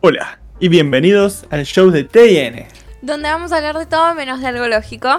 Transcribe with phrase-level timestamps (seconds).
[0.00, 2.66] Hola y bienvenidos al show de TN.
[3.02, 5.16] Donde vamos a hablar de todo menos de algo lógico.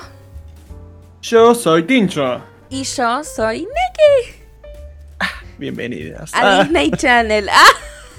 [1.21, 2.41] Yo soy Tincho.
[2.69, 4.39] Y yo soy Neki.
[5.57, 6.33] Bienvenidas.
[6.33, 7.49] A Ah, Disney Channel.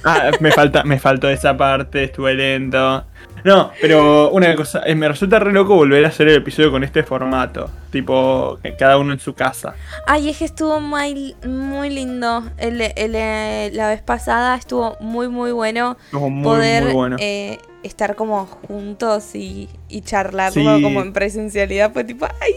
[0.02, 0.30] Ah.
[0.32, 3.04] ah, me, falta, me faltó esa parte, estuve lento.
[3.44, 6.84] No, pero una cosa, eh, me resulta re loco volver a hacer el episodio con
[6.84, 7.70] este formato.
[7.90, 9.74] Tipo, que cada uno en su casa.
[10.06, 12.44] Ay, es que estuvo muy, muy lindo.
[12.58, 17.16] El, el, la vez pasada estuvo muy, muy bueno muy, poder muy bueno.
[17.18, 20.82] eh, estar como juntos y, y charlarlo Sí.
[20.82, 21.92] como en presencialidad.
[21.92, 22.52] Fue tipo, ay,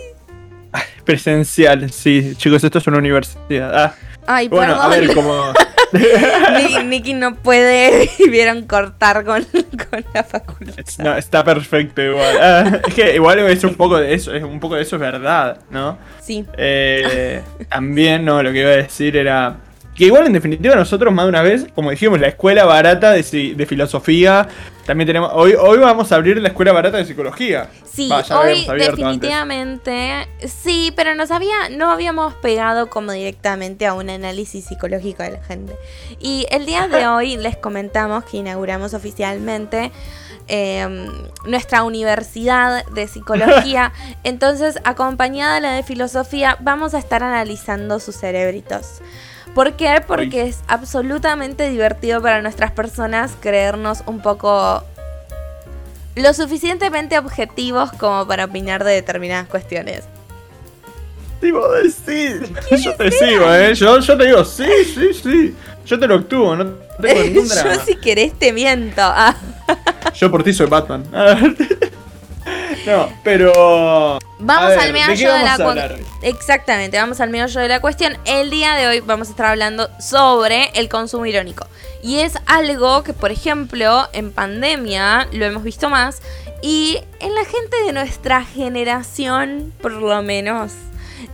[1.05, 2.34] Presencial, sí.
[2.38, 3.74] Chicos, esto es una universidad.
[3.76, 5.16] Ah, ay, bueno, a ver, perdón.
[5.16, 5.54] como...
[6.80, 10.84] Ni- Nicky no puede, y vieron cortar con, con la facultad.
[11.00, 12.38] No, está perfecto igual.
[12.42, 15.02] Ah, es que igual es un poco de eso, es un poco de eso es
[15.02, 15.98] verdad, ¿no?
[16.22, 19.58] Sí, Eh, también, no, lo que iba a decir era.
[19.96, 23.66] Que igual en definitiva nosotros más de una vez, como dijimos, la escuela barata de,
[23.68, 24.48] filosofía.
[24.85, 25.30] También tenemos.
[25.34, 27.70] Hoy, hoy vamos a abrir la escuela barata de psicología.
[27.85, 28.90] Sí, hoy antes.
[28.98, 35.32] definitivamente sí, pero nos había, no habíamos pegado como directamente a un análisis psicológico de
[35.32, 35.76] la gente.
[36.20, 39.91] Y el día de hoy les comentamos que inauguramos oficialmente
[40.48, 41.07] eh,
[41.46, 43.94] nuestra universidad de psicología.
[44.24, 49.02] Entonces, acompañada de la de filosofía, vamos a estar analizando sus cerebritos.
[49.54, 50.04] ¿Por qué?
[50.05, 54.84] Porque es absolutamente divertido para nuestras personas creernos un poco
[56.15, 60.04] lo suficientemente objetivos como para opinar de determinadas cuestiones.
[61.40, 62.51] Tipo, decir.
[62.84, 63.76] Yo te sigo, ¿eh?
[63.76, 65.56] Yo, yo te digo, sí, sí, sí.
[65.85, 66.66] Yo te lo actúo, no
[67.01, 67.75] tengo ningún drama.
[67.75, 69.01] Yo si querés te miento.
[69.01, 69.35] Ah.
[70.16, 71.03] Yo por ti soy Batman.
[72.85, 74.19] No, pero.
[74.39, 76.06] Vamos ver, al ¿de meollo de, la a cu- hablar hoy?
[76.22, 78.17] Exactamente, vamos al meollo de la cuestión.
[78.25, 81.66] El día de hoy vamos a estar hablando sobre el consumo irónico.
[82.01, 86.22] Y es algo que, por ejemplo, en pandemia lo hemos visto más.
[86.61, 90.73] Y en la gente de nuestra generación, por lo menos.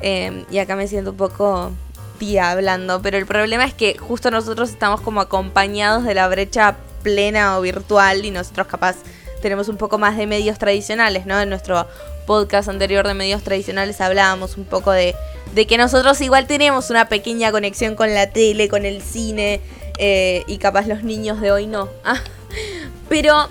[0.01, 1.71] eh, y acá me siento un poco
[2.19, 3.01] tía hablando.
[3.01, 7.61] Pero el problema es que justo nosotros estamos como acompañados de la brecha plena o
[7.61, 8.23] virtual.
[8.23, 8.97] Y nosotros capaz
[9.41, 11.39] tenemos un poco más de medios tradicionales, ¿no?
[11.39, 11.87] En nuestro
[12.25, 15.15] podcast anterior de medios tradicionales hablábamos un poco de,
[15.53, 19.61] de que nosotros igual tenemos una pequeña conexión con la tele, con el cine,
[19.97, 21.89] eh, y capaz los niños de hoy no.
[22.03, 22.21] Ah,
[23.09, 23.49] Pero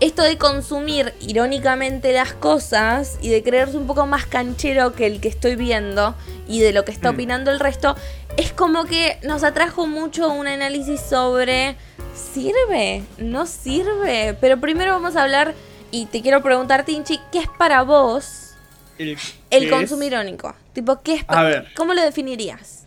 [0.00, 5.20] esto de consumir irónicamente las cosas y de creerse un poco más canchero que el
[5.20, 6.14] que estoy viendo
[6.48, 7.14] y de lo que está Mm.
[7.14, 7.96] opinando el resto,
[8.36, 11.76] es como que nos atrajo mucho un análisis sobre
[12.14, 13.02] ¿sirve?
[13.18, 14.36] ¿No sirve?
[14.40, 15.54] Pero primero vamos a hablar
[15.90, 18.54] y te quiero preguntar, Tinchi, ¿qué es para vos
[18.98, 19.16] El,
[19.50, 20.54] el irónico?
[20.72, 21.68] Tipo, ¿qué es A ver.
[21.76, 22.86] ¿Cómo lo definirías?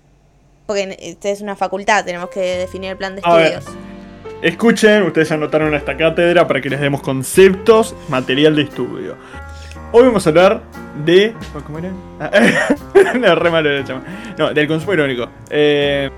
[0.66, 3.54] Porque esta es una facultad, tenemos que definir el plan de A ver.
[3.54, 3.78] estudios.
[4.42, 9.16] Escuchen, ustedes anotaron esta cátedra para que les demos conceptos, material de estudio.
[9.94, 10.62] Hoy vamos a hablar
[11.06, 11.34] de.
[11.66, 11.92] ¿Cómo era?
[12.20, 12.32] Ah,
[13.20, 13.70] no, re malo.
[14.38, 15.30] No, del consumo irónico.
[15.50, 16.10] Eh,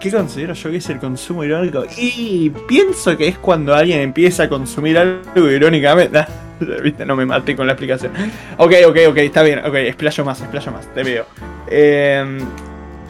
[0.00, 1.84] ¿Qué considero yo que es el consumo irónico?
[1.96, 6.24] Y pienso que es cuando alguien empieza a consumir algo irónicamente.
[6.82, 8.12] Viste, no me maté con la explicación.
[8.58, 9.58] Ok, ok, ok, está bien.
[9.60, 11.24] Ok, explayo más, explayo más, te veo.
[11.66, 12.38] Eh,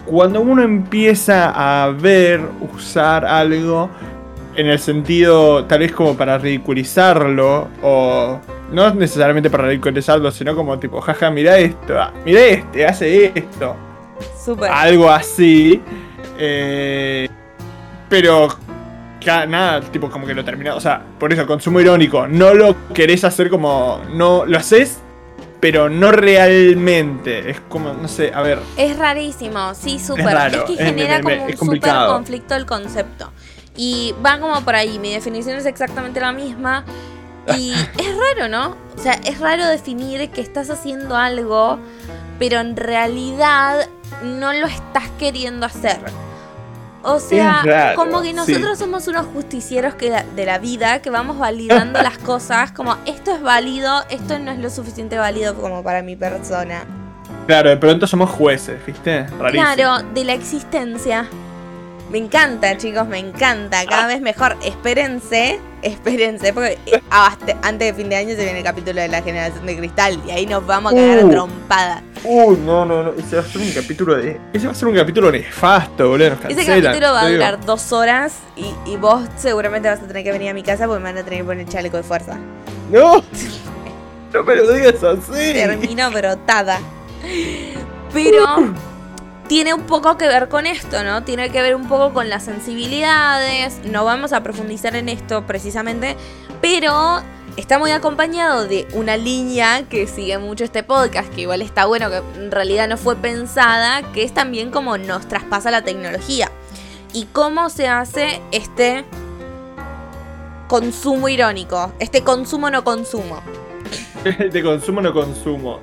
[0.06, 1.52] cuando uno empieza
[1.84, 2.40] a ver,
[2.74, 3.90] usar algo
[4.56, 8.40] en el sentido tal vez como para ridiculizarlo o
[8.72, 13.76] no necesariamente para ridiculizarlo, sino como tipo, jaja, mira esto, ah, mira este, hace esto,
[14.42, 14.70] Súper.
[14.70, 15.80] algo así.
[16.38, 17.28] Eh,
[18.08, 18.48] pero
[19.46, 23.24] nada, tipo como que lo termina, o sea, por eso consumo irónico, no lo querés
[23.24, 24.98] hacer como no lo haces,
[25.60, 30.28] pero no realmente, es como no sé, a ver, Es rarísimo, sí, súper.
[30.28, 33.32] Es, raro, que es- genera como es un súper conflicto el concepto.
[33.76, 36.84] Y va como por ahí, mi definición es exactamente la misma.
[37.56, 38.76] Y es raro, ¿no?
[38.96, 41.78] O sea, es raro definir que estás haciendo algo,
[42.38, 43.88] pero en realidad
[44.24, 45.98] no lo estás queriendo hacer.
[47.02, 48.34] O sea, como que sí.
[48.34, 53.34] nosotros somos unos justicieros que de la vida, que vamos validando las cosas, como esto
[53.34, 56.84] es válido, esto no es lo suficiente válido como para mi persona.
[57.46, 59.26] claro, de pronto somos jueces, ¿viste?
[59.38, 59.74] Rarísimo.
[59.74, 61.28] Claro, de la existencia.
[62.10, 63.84] Me encanta, chicos, me encanta.
[63.84, 64.56] Cada vez mejor.
[64.64, 66.78] Espérense, espérense, porque
[67.62, 70.30] antes de fin de año se viene el capítulo de la generación de cristal y
[70.30, 71.30] ahí nos vamos a a Uh.
[71.30, 72.02] trompada.
[72.24, 73.12] Uy, no, no, no.
[73.12, 74.40] Ese va a ser un capítulo de.
[74.52, 76.30] Ese va a ser un capítulo nefasto, boludo.
[76.30, 80.06] Nos Ese cancelan, capítulo va a durar dos horas y, y vos seguramente vas a
[80.06, 82.02] tener que venir a mi casa porque me van a tener que poner chaleco de
[82.02, 82.36] fuerza.
[82.90, 83.22] ¡No!
[84.30, 85.54] No me lo digas así.
[85.54, 86.80] Termino brotada.
[88.12, 88.44] Pero
[89.48, 91.24] tiene un poco que ver con esto, ¿no?
[91.24, 93.80] Tiene que ver un poco con las sensibilidades.
[93.84, 96.16] No vamos a profundizar en esto precisamente,
[96.60, 97.22] pero
[97.56, 102.10] está muy acompañado de una línea que sigue mucho este podcast, que igual está bueno,
[102.10, 106.50] que en realidad no fue pensada, que es también como nos traspasa la tecnología.
[107.14, 109.06] Y cómo se hace este
[110.68, 113.40] consumo irónico, este consumo no consumo.
[114.24, 115.80] Este consumo no consumo.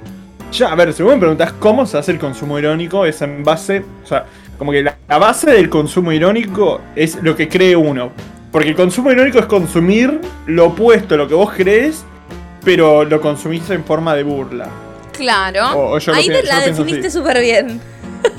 [0.52, 3.44] Ya, a ver, si vos me preguntás cómo se hace el consumo irónico, es en
[3.44, 3.84] base.
[4.04, 4.26] O sea,
[4.58, 8.12] como que la, la base del consumo irónico es lo que cree uno.
[8.52, 12.06] Porque el consumo irónico es consumir lo opuesto a lo que vos crees,
[12.64, 14.70] pero lo consumís en forma de burla.
[15.12, 15.72] Claro.
[15.78, 17.82] O- o yo lo Ahí te yo la lo definiste súper bien.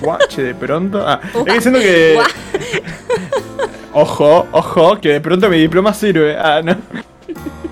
[0.01, 1.05] Guache, de pronto.
[1.07, 2.19] Ah, Guau, es que siento que.
[3.93, 6.37] Ojo, ojo, que de pronto mi diploma sirve.
[6.37, 6.77] Ah, no.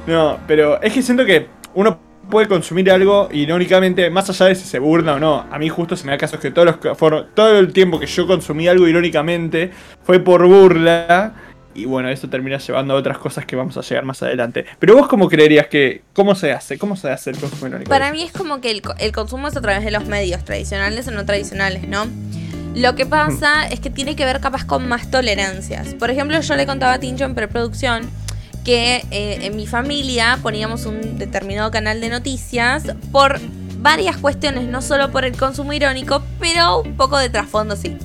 [0.07, 1.99] No, pero es que siento que uno
[2.31, 5.47] puede consumir algo irónicamente, más allá de si se burla o no.
[5.51, 6.99] A mí justo se me da caso que todos los
[7.35, 9.71] todo el tiempo que yo consumí algo irónicamente
[10.03, 11.35] fue por burla.
[11.77, 14.65] Y bueno, eso termina llevando a otras cosas que vamos a llegar más adelante.
[14.79, 16.03] Pero vos cómo creerías que.
[16.13, 16.79] ¿Cómo se hace?
[16.79, 17.91] ¿Cómo se hace el consumo irónico?
[17.91, 21.09] Para mí es como que el, el consumo es a través de los medios, tradicionales
[21.09, 22.07] o no tradicionales, ¿no?
[22.77, 25.95] Lo que pasa es que tiene que ver capaz con más tolerancias.
[25.95, 28.11] Por ejemplo, yo le contaba a Tincho en preproducción
[28.65, 33.41] que eh, en mi familia poníamos un determinado canal de noticias por
[33.79, 37.97] varias cuestiones, no solo por el consumo irónico, pero un poco de trasfondo sí.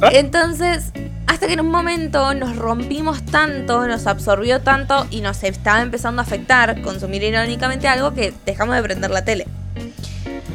[0.00, 0.10] Ah.
[0.12, 0.92] Entonces,
[1.26, 6.22] hasta que en un momento nos rompimos tanto, nos absorbió tanto y nos estaba empezando
[6.22, 9.46] a afectar consumir irónicamente algo que dejamos de prender la tele.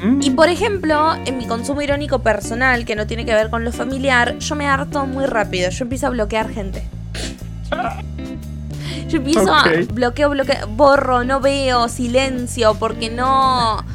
[0.02, 0.22] Mm.
[0.22, 3.72] Y por ejemplo, en mi consumo irónico personal, que no tiene que ver con lo
[3.72, 5.70] familiar, yo me harto muy rápido.
[5.70, 6.84] Yo empiezo a bloquear gente.
[9.13, 9.63] Yo empiezo a
[9.94, 13.86] bloqueo, bloqueo, borro, no veo, silencio, porque no.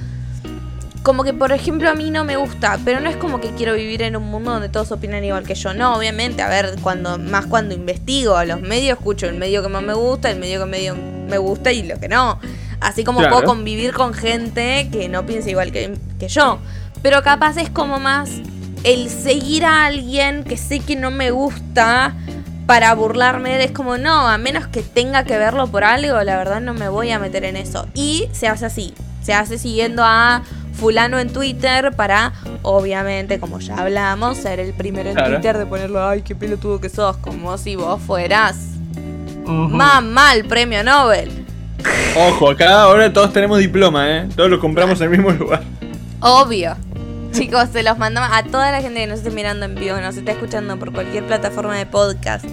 [1.02, 3.74] Como que, por ejemplo, a mí no me gusta, pero no es como que quiero
[3.74, 5.72] vivir en un mundo donde todos opinan igual que yo.
[5.74, 9.68] No, obviamente, a ver, cuando más cuando investigo a los medios, escucho el medio que
[9.68, 10.94] más me gusta, el medio que medio
[11.28, 12.38] me gusta y lo que no.
[12.80, 13.34] Así como Claro.
[13.36, 16.58] puedo convivir con gente que no piensa igual que, que yo.
[17.02, 18.30] Pero capaz es como más
[18.84, 22.14] el seguir a alguien que sé que no me gusta
[22.68, 23.64] para burlarme.
[23.64, 26.90] Es como, no, a menos que tenga que verlo por algo, la verdad no me
[26.90, 27.88] voy a meter en eso.
[27.94, 28.92] Y se hace así.
[29.22, 30.42] Se hace siguiendo a
[30.74, 35.32] fulano en Twitter para, obviamente, como ya hablamos, ser el primero en Claro.
[35.34, 38.56] Twitter de ponerlo, ay, qué pelotudo que sos, como si vos fueras
[39.44, 39.50] Ujú.
[39.70, 41.46] mamá el premio Nobel.
[42.16, 44.28] Ojo, acá ahora todos tenemos diploma, ¿eh?
[44.36, 45.62] Todos lo compramos en el mismo lugar.
[46.20, 46.76] Obvio.
[47.38, 50.16] Chicos, se los mandamos a toda la gente que nos esté mirando en vivo, nos
[50.16, 52.44] está escuchando por cualquier plataforma de podcast.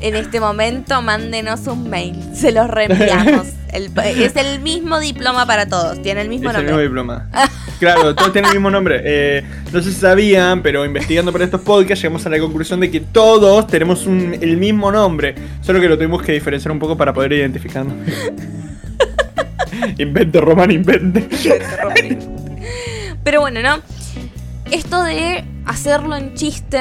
[0.00, 2.16] En este momento, mándenos un mail.
[2.34, 3.48] Se los reenviamos.
[3.72, 6.00] El- es el mismo diploma para todos.
[6.00, 6.72] Tiene el mismo es el nombre.
[6.72, 7.28] mismo diploma.
[7.78, 9.00] Claro, todos tienen el mismo nombre.
[9.04, 12.90] Eh, no sé si sabían, pero investigando para estos podcasts llegamos a la conclusión de
[12.90, 15.34] que todos tenemos un- el mismo nombre.
[15.60, 17.94] Solo que lo tuvimos que diferenciar un poco para poder identificarnos.
[19.98, 21.28] invente, Román, invente.
[23.22, 23.80] Pero bueno, ¿no?
[24.70, 26.80] Esto de hacerlo en chiste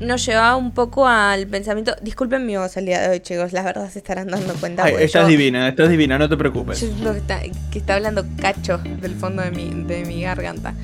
[0.00, 1.94] nos llevaba un poco al pensamiento.
[2.02, 3.52] Disculpen mi voz el día de hoy, chicos.
[3.52, 4.84] La verdad se estarán dando cuenta.
[4.84, 6.80] Ay, estás yo- divina, estás divina, no te preocupes.
[7.00, 7.40] Yo que está,
[7.70, 10.74] que está hablando cacho del fondo de mi, de mi garganta.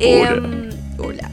[0.00, 0.30] Hola.
[0.30, 1.30] Em, hola.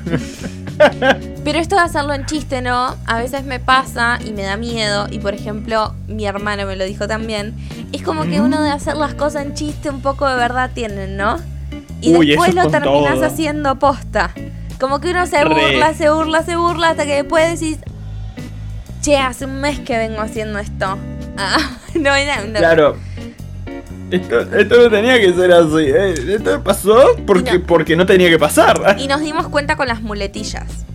[1.44, 2.96] Pero esto de hacerlo en chiste, ¿no?
[3.06, 5.08] A veces me pasa y me da miedo.
[5.12, 7.54] Y por ejemplo, mi hermano me lo dijo también.
[7.92, 8.46] Es como que Mm.
[8.46, 11.38] uno de hacer las cosas en chiste un poco de verdad tienen, ¿no?
[12.06, 13.26] Y Uy, después lo con terminas todo.
[13.26, 14.32] haciendo posta.
[14.80, 15.50] Como que uno se Re.
[15.72, 17.80] burla, se burla, se burla hasta que después decís,
[19.02, 20.98] che, hace un mes que vengo haciendo esto.
[21.38, 21.58] Ah,
[21.96, 22.60] no, no, no.
[22.60, 22.96] Claro.
[24.10, 26.14] Esto, esto no tenía que ser así, ¿eh?
[26.30, 27.66] Esto pasó porque, no.
[27.66, 28.96] porque no tenía que pasar.
[28.98, 30.86] Y nos dimos cuenta con las muletillas.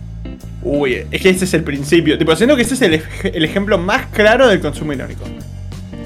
[0.63, 2.17] Uy, es que ese es el principio.
[2.17, 3.03] Tipo, siento que ese es el,
[3.35, 5.25] el ejemplo más claro del consumo irónico.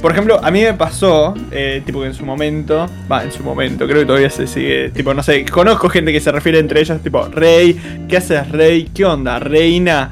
[0.06, 3.42] Por ejemplo, a mí me pasó, eh, tipo que en su momento, va, en su
[3.42, 6.80] momento, creo que todavía se sigue, tipo, no sé, conozco gente que se refiere entre
[6.82, 8.88] ellos, tipo, Rey, ¿qué haces, Rey?
[8.94, 10.12] ¿Qué onda, Reina?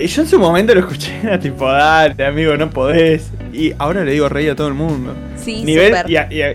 [0.00, 3.32] Y yo en su momento lo escuché, era tipo, dale, amigo, no podés.
[3.52, 5.12] Y ahora le digo Rey a todo el mundo.
[5.34, 6.08] Sí, Nivel, súper.
[6.08, 6.54] y a, y a-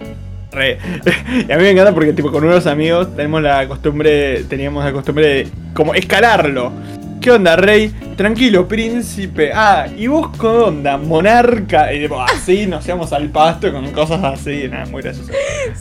[0.54, 0.78] re.
[1.50, 4.94] Y a mí me encanta porque tipo con unos amigos tenemos la costumbre, teníamos la
[4.94, 6.72] costumbre de como escalarlo.
[7.20, 7.92] ¿Qué onda, rey?
[8.22, 9.52] Tranquilo, príncipe.
[9.52, 11.92] Ah, ¿y vos qué onda, monarca?
[11.92, 15.32] Y tipo, así nos íbamos al pasto con cosas así, nada, muy gracioso.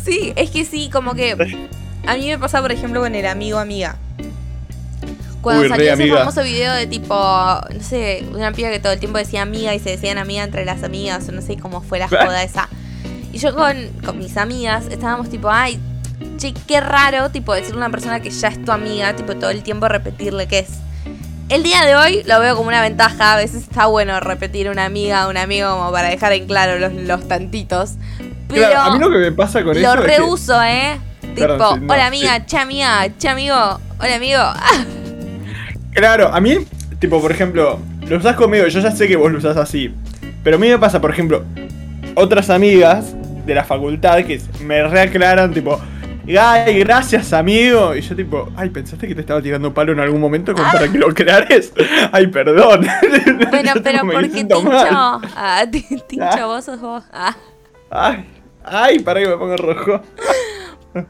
[0.03, 1.33] Sí, es que sí, como que
[2.07, 3.99] a mí me pasa, por ejemplo, con el amigo amiga.
[5.43, 6.19] Cuando Uy, salió ese amiga.
[6.21, 9.79] famoso video de tipo, no sé, una piba que todo el tiempo decía amiga y
[9.79, 12.71] se decían amiga entre las amigas, o no sé cómo fue la joda esa.
[13.35, 15.79] Y yo con, con mis amigas estábamos tipo, ay,
[16.39, 19.51] che, qué raro, tipo, decirle a una persona que ya es tu amiga, tipo, todo
[19.51, 20.71] el tiempo repetirle que es.
[21.51, 24.85] El día de hoy lo veo como una ventaja, a veces está bueno repetir una
[24.85, 27.95] amiga o un amigo como para dejar en claro los, los tantitos.
[28.49, 30.99] Pero Claro, a mí lo que me pasa con lo eso es que- reuso, ¿eh?
[31.21, 32.07] Tipo, Perdón, sí, no, hola sí.
[32.09, 33.57] amiga, che amiga, che amigo,
[33.99, 34.41] hola amigo.
[35.93, 36.57] Claro, a mí,
[37.01, 39.93] tipo, por ejemplo, lo usás conmigo, yo ya sé que vos lo usás así.
[40.45, 41.45] Pero a mí me pasa, por ejemplo,
[42.15, 43.07] otras amigas
[43.45, 45.81] de la facultad que me reaclaran, tipo,
[46.39, 47.95] ay, gracias amigo.
[47.95, 50.91] Y yo, tipo, ay, ¿pensaste que te estaba tirando palo en algún momento como para
[50.91, 51.73] que lo creares?
[52.13, 52.87] Ay, perdón.
[53.51, 56.47] bueno, pero porque Tincho, ah, ti- Tincho, Ah.
[56.47, 57.05] vos sos vos.
[57.13, 57.37] Ah.
[57.91, 58.25] Ay,
[58.65, 60.01] ay, para que me ponga rojo.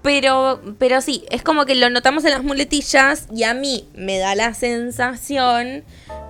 [0.03, 4.19] Pero, pero sí, es como que lo notamos en las muletillas y a mí me
[4.19, 5.85] da la sensación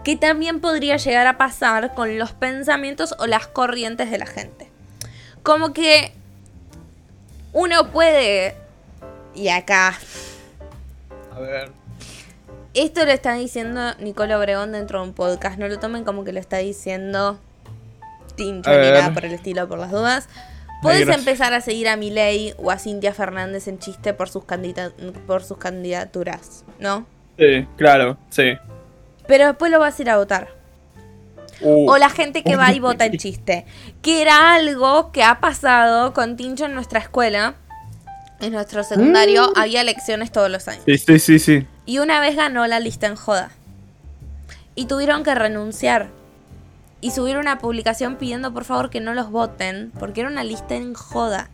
[0.05, 4.71] que también podría llegar a pasar con los pensamientos o las corrientes de la gente.
[5.43, 6.13] Como que
[7.53, 8.55] uno puede,
[9.35, 9.95] y acá,
[11.35, 11.71] A ver.
[12.75, 16.33] esto lo está diciendo Nicolo Obregón dentro de un podcast, no lo tomen como que
[16.33, 17.39] lo está diciendo
[18.37, 20.29] Tincho ni nada por el estilo, por las dudas.
[20.83, 24.45] Podés empezar a seguir a Milei o a Cintia Fernández en chiste por sus,
[25.27, 27.07] por sus candidaturas, ¿no?
[27.39, 28.57] Sí, claro, sí.
[29.27, 30.49] Pero después lo vas a ir a votar.
[31.61, 33.67] Uh, O la gente que va y vota en chiste.
[34.01, 37.57] Que era algo que ha pasado con Tincho en nuestra escuela.
[38.41, 40.83] En nuestro secundario había elecciones todos los años.
[40.87, 41.67] Sí, sí, sí, sí.
[41.85, 43.51] Y una vez ganó la lista en joda.
[44.75, 46.09] Y tuvieron que renunciar.
[47.03, 49.93] Y subir una publicación pidiendo por favor que no los voten.
[49.99, 51.51] Porque era una lista en joda.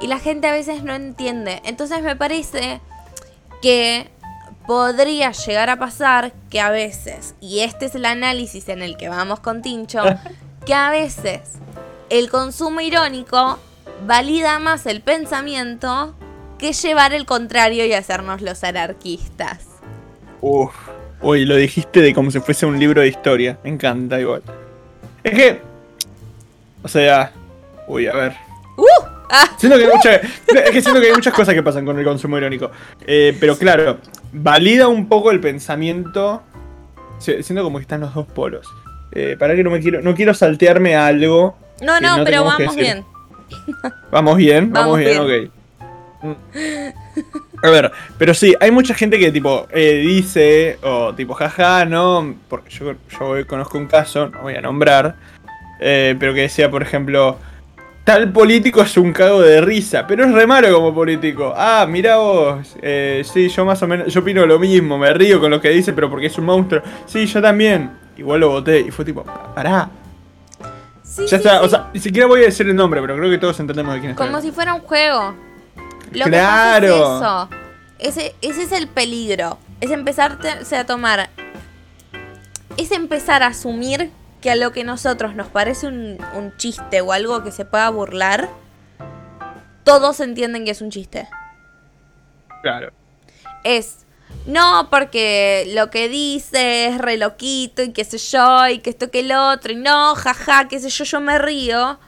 [0.00, 1.60] Y la gente a veces no entiende.
[1.64, 2.80] Entonces me parece
[3.60, 4.08] que
[4.66, 9.08] podría llegar a pasar que a veces, y este es el análisis en el que
[9.08, 10.02] vamos con Tincho,
[10.66, 11.40] que a veces
[12.10, 13.58] el consumo irónico
[14.06, 16.14] valida más el pensamiento
[16.58, 19.66] que llevar el contrario y hacernos los anarquistas.
[20.40, 20.74] Uf.
[21.22, 23.58] Uy, lo dijiste de como si fuese un libro de historia.
[23.64, 24.42] Me encanta igual.
[25.24, 25.60] Es que.
[26.82, 27.32] O sea.
[27.88, 28.32] Uy, a ver.
[28.76, 28.84] ¡Uh!
[29.28, 31.98] Ah, Siento que, hay mucha- es que siento que hay muchas cosas que pasan con
[31.98, 32.70] el consumo irónico.
[33.06, 33.98] Eh, pero claro,
[34.32, 36.42] valida un poco el pensamiento.
[37.18, 38.66] Si- Siento como que están los dos polos.
[39.12, 40.00] Eh, para que no me quiero.
[40.02, 41.56] No quiero saltearme a algo.
[41.82, 43.04] no, no, no pero vamos bien.
[44.10, 45.56] Vamos bien, vamos, Vamos bien, ok.
[47.62, 52.34] A ver, pero sí, hay mucha gente que tipo eh, dice, o tipo, jaja, no,
[52.48, 55.16] porque yo, yo conozco un caso, no voy a nombrar,
[55.80, 57.38] eh, pero que decía, por ejemplo,
[58.04, 61.52] tal político es un cago de risa, pero es re malo como político.
[61.56, 65.40] Ah, mira vos, eh, sí, yo más o menos, yo opino lo mismo, me río
[65.40, 66.82] con lo que dice, pero porque es un monstruo.
[67.06, 67.90] Sí, yo también.
[68.16, 69.24] Igual lo voté y fue tipo,
[69.54, 69.90] pará.
[71.16, 71.64] Sí, Ya sí, está, sí.
[71.64, 74.00] o sea, ni siquiera voy a decir el nombre, pero creo que todos entendemos de
[74.00, 74.16] quién es.
[74.16, 75.34] Como si fuera un juego.
[76.12, 76.86] Lo Claro.
[76.86, 77.48] que pasa
[77.98, 78.20] es eso.
[78.20, 79.58] Ese, ese es el peligro.
[79.80, 80.38] Es empezar
[80.72, 81.28] a tomar.
[82.76, 84.10] Es empezar a asumir
[84.42, 87.88] que a lo que nosotros nos parece un, un chiste o algo que se pueda
[87.88, 88.48] burlar,
[89.84, 91.26] todos entienden que es un chiste.
[92.62, 92.92] Claro.
[93.64, 94.05] Es.
[94.46, 99.10] No, porque lo que dice es re loquito y qué sé yo, y que esto
[99.10, 101.98] que el otro, y no, jaja, qué sé yo, yo me río.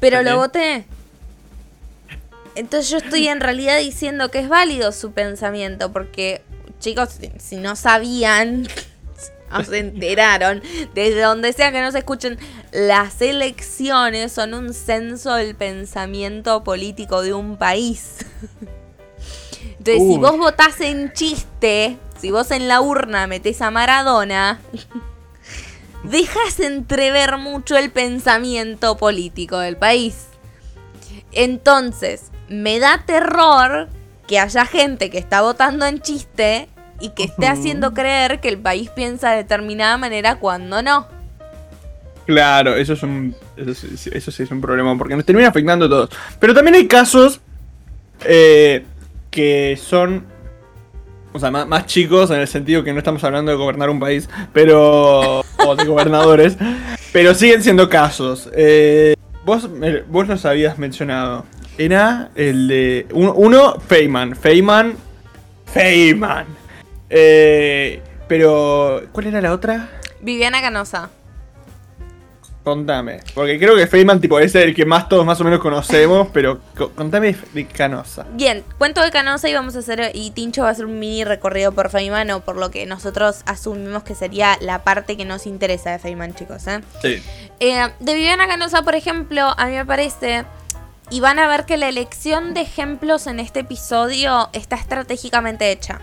[0.00, 0.86] Pero lo voté.
[2.54, 6.42] Entonces yo estoy en realidad diciendo que es válido su pensamiento, porque
[6.80, 8.66] chicos, si, no sabían
[9.52, 10.62] o se enteraron,
[10.94, 12.38] desde donde sea que nos escuchen,
[12.72, 18.16] las elecciones son un censo del pensamiento político de un país.
[19.84, 24.60] Entonces, si vos votás en chiste, si vos en la urna metés a Maradona,
[26.04, 30.26] dejas entrever mucho el pensamiento político del país.
[31.32, 33.88] Entonces, me da terror
[34.28, 36.68] que haya gente que está votando en chiste
[37.00, 41.08] y que esté haciendo creer que el país piensa de determinada manera cuando no.
[42.26, 43.34] Claro, eso es un.
[43.56, 46.10] Eso, sí- eso sí es un problema, porque nos termina afectando a todos.
[46.38, 47.40] Pero también hay casos
[48.24, 48.84] eh,
[49.32, 50.26] que son.
[51.32, 53.98] O sea, más, más chicos en el sentido que no estamos hablando de gobernar un
[53.98, 55.40] país, pero.
[55.40, 56.56] o de gobernadores.
[57.12, 58.48] Pero siguen siendo casos.
[58.54, 59.68] Eh, vos,
[60.08, 61.44] vos los habías mencionado.
[61.76, 63.06] Era el de.
[63.12, 64.34] Uno, uno Feynman.
[64.34, 64.96] Feynman.
[65.66, 66.46] Feynman.
[67.10, 69.02] Eh, pero.
[69.12, 69.90] ¿Cuál era la otra?
[70.22, 71.10] Viviana Canosa.
[72.64, 76.28] Contame, porque creo que Feynman tipo es el que más todos más o menos conocemos,
[76.32, 78.24] pero co- contame de, de Canosa.
[78.34, 81.24] Bien, cuento de Canosa y vamos a hacer, y Tincho va a hacer un mini
[81.24, 85.46] recorrido por Feynman o por lo que nosotros asumimos que sería la parte que nos
[85.48, 86.64] interesa de Feynman, chicos.
[86.68, 86.82] ¿eh?
[87.02, 87.20] Sí.
[87.58, 90.44] Eh, de Viviana Canosa, por ejemplo, a mí me parece,
[91.10, 96.00] y van a ver que la elección de ejemplos en este episodio está estratégicamente hecha.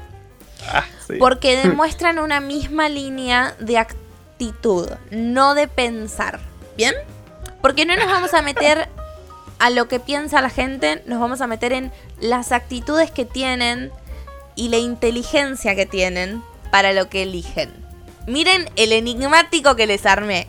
[0.68, 1.13] Ah, sí.
[1.20, 6.49] Porque demuestran una misma línea de actitud, no de pensar.
[6.80, 6.96] ¿Bien?
[7.62, 8.88] Porque no nos vamos a meter
[9.60, 13.92] a lo que piensa la gente, nos vamos a meter en las actitudes que tienen
[14.56, 17.70] y la inteligencia que tienen para lo que eligen.
[18.28, 20.48] Miren el enigmático que les armé.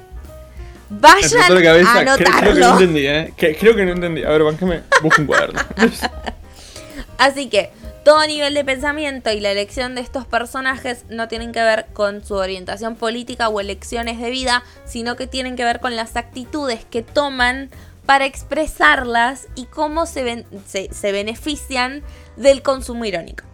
[0.89, 1.99] Vayan explotó la cabeza.
[1.99, 2.73] a Creo, creo que no anotarlo.
[2.75, 3.35] entendí, ¿eh?
[3.37, 4.23] Creo que no entendí.
[4.23, 4.83] A ver, báncame.
[5.03, 5.61] Busca un cuaderno.
[7.19, 7.73] Así que
[8.04, 12.25] todo nivel de pensamiento y la elección de estos personajes no tienen que ver con
[12.25, 16.85] su orientación política o elecciones de vida, sino que tienen que ver con las actitudes
[16.85, 17.71] que toman
[18.07, 22.02] para expresarlas y cómo se, ven- se, se benefician
[22.37, 23.45] del consumo irónico.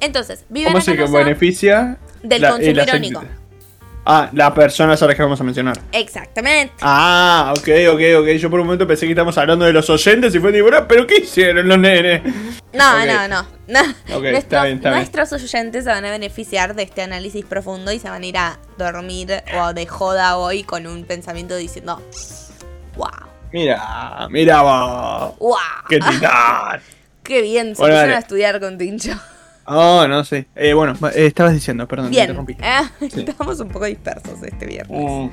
[0.00, 3.20] Entonces, ¿Cómo se beneficia Del la- consumo eh, las irónico.
[4.04, 5.78] Ah, la persona ahora que vamos a mencionar.
[5.92, 6.74] Exactamente.
[6.80, 8.26] Ah, ok, ok, ok.
[8.36, 10.86] Yo por un momento pensé que estamos hablando de los oyentes y fue tipo, "Ah,
[10.88, 12.20] pero ¿qué hicieron los nenes?
[12.72, 13.46] No, no, no.
[13.68, 13.80] no.
[14.08, 15.00] Nuestros, está bien, está bien.
[15.00, 18.36] nuestros oyentes se van a beneficiar de este análisis profundo y se van a ir
[18.38, 19.28] a dormir
[19.60, 22.02] o de joda hoy con un pensamiento diciendo,
[22.96, 23.08] wow,
[23.52, 25.38] Mira, mira vos.
[25.38, 25.56] wow,
[25.88, 26.80] ¡Qué titán!
[27.22, 29.12] qué bien, se Bueno, pusieron a estudiar con Tincho.
[29.66, 30.46] Oh, no sé.
[30.56, 32.56] Eh, bueno, eh, estabas diciendo, perdón, te Bien, interrumpí.
[32.60, 33.24] eh, Sí.
[33.26, 35.00] estamos un poco dispersos este viernes.
[35.00, 35.28] Mm,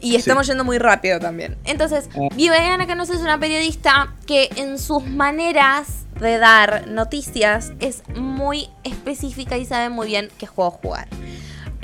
[0.00, 1.56] Y estamos yendo muy rápido también.
[1.64, 2.28] Entonces, Mm.
[2.36, 9.56] Viviana Canosa es una periodista que en sus maneras de dar noticias es muy específica
[9.58, 11.06] y sabe muy bien qué juego jugar.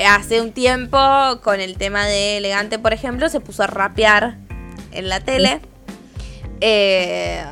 [0.09, 0.99] Hace un tiempo,
[1.43, 4.39] con el tema de Elegante, por ejemplo, se puso a rapear
[4.93, 5.61] en la tele.
[6.61, 7.43] Eh,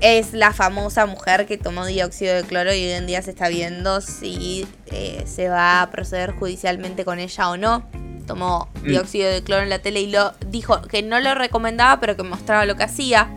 [0.00, 3.48] es la famosa mujer que tomó dióxido de cloro y hoy en día se está
[3.48, 7.84] viendo si eh, se va a proceder judicialmente con ella o no.
[8.26, 8.86] Tomó Mm.
[8.88, 12.22] dióxido de cloro en la tele y lo dijo que no lo recomendaba, pero que
[12.22, 13.28] mostraba lo que hacía.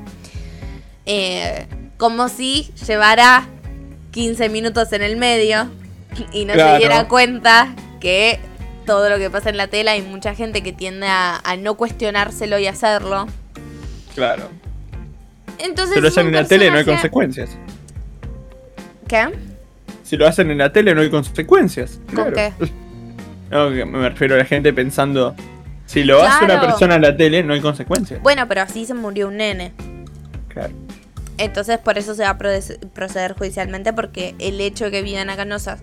[1.06, 1.66] Eh,
[1.98, 3.48] como si llevara
[4.12, 5.70] 15 minutos en el medio
[6.34, 6.74] y no Claro.
[6.74, 8.40] se diera cuenta que
[8.86, 11.76] todo lo que pasa en la tele hay mucha gente que tiende a, a no
[11.76, 13.28] cuestionárselo y hacerlo.
[14.14, 14.50] claro.
[15.64, 17.50] Entonces, Si lo hacen en la tele no hay consecuencias.
[19.08, 19.28] ¿Qué?
[20.04, 22.00] Si lo hacen en la tele no hay consecuencias.
[22.14, 22.34] ¿Con Claro.
[22.34, 22.54] qué?
[23.52, 25.36] No, me refiero a la gente pensando.
[25.86, 28.22] Si lo hace una persona en la tele, no hay consecuencias.
[28.24, 29.74] Bueno, pero así se murió un nene.
[30.48, 30.74] Claro.
[31.38, 35.36] Entonces por eso se va a proce- proceder judicialmente porque el hecho de que Viviana
[35.36, 35.80] Canosa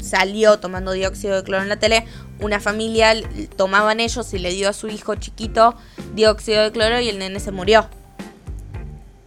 [0.00, 2.04] salió tomando dióxido de cloro en la tele,
[2.40, 3.14] una familia
[3.56, 5.76] tomaban ellos y le dio a su hijo chiquito
[6.14, 7.86] dióxido de cloro y el nene se murió.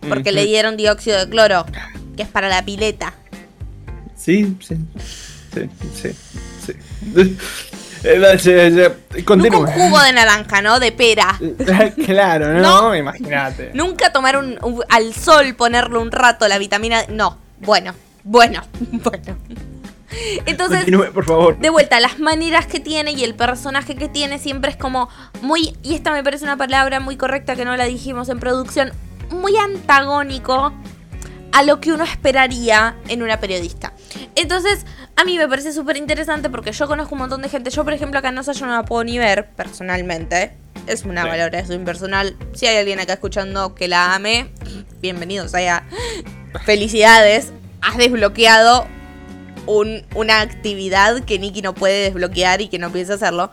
[0.09, 1.65] Porque le dieron dióxido de cloro,
[2.15, 3.13] que es para la pileta.
[4.15, 4.77] Sí, sí.
[5.53, 5.69] Sí,
[6.01, 6.11] sí,
[6.65, 7.37] sí.
[8.05, 8.19] Eh,
[9.25, 10.77] Nunca un jugo de naranja, ¿no?
[10.81, 11.39] De pera.
[12.05, 12.81] claro, No.
[12.89, 13.71] no, imagínate.
[13.73, 17.05] Nunca tomar un, un- al sol, ponerlo un rato, la vitamina...
[17.07, 17.93] No, bueno,
[18.25, 19.37] bueno, bueno.
[20.45, 21.57] Entonces, Continúe, por favor.
[21.59, 25.07] de vuelta, las maneras que tiene y el personaje que tiene siempre es como
[25.41, 28.91] muy, y esta me parece una palabra muy correcta que no la dijimos en producción,
[29.29, 30.73] muy antagónico
[31.51, 33.93] a lo que uno esperaría en una periodista.
[34.35, 37.69] Entonces, a mí me parece súper interesante porque yo conozco un montón de gente.
[37.69, 40.53] Yo, por ejemplo, acá no sé, yo no la puedo ni ver personalmente.
[40.87, 41.29] Es una Sí.
[41.29, 42.35] valoración personal.
[42.53, 44.51] Si hay alguien acá escuchando que la ame,
[45.01, 45.83] bienvenidos allá.
[46.65, 47.53] Felicidades.
[47.81, 48.87] Has desbloqueado
[49.65, 53.51] un- una actividad que Nikki no puede desbloquear y que no piensa hacerlo.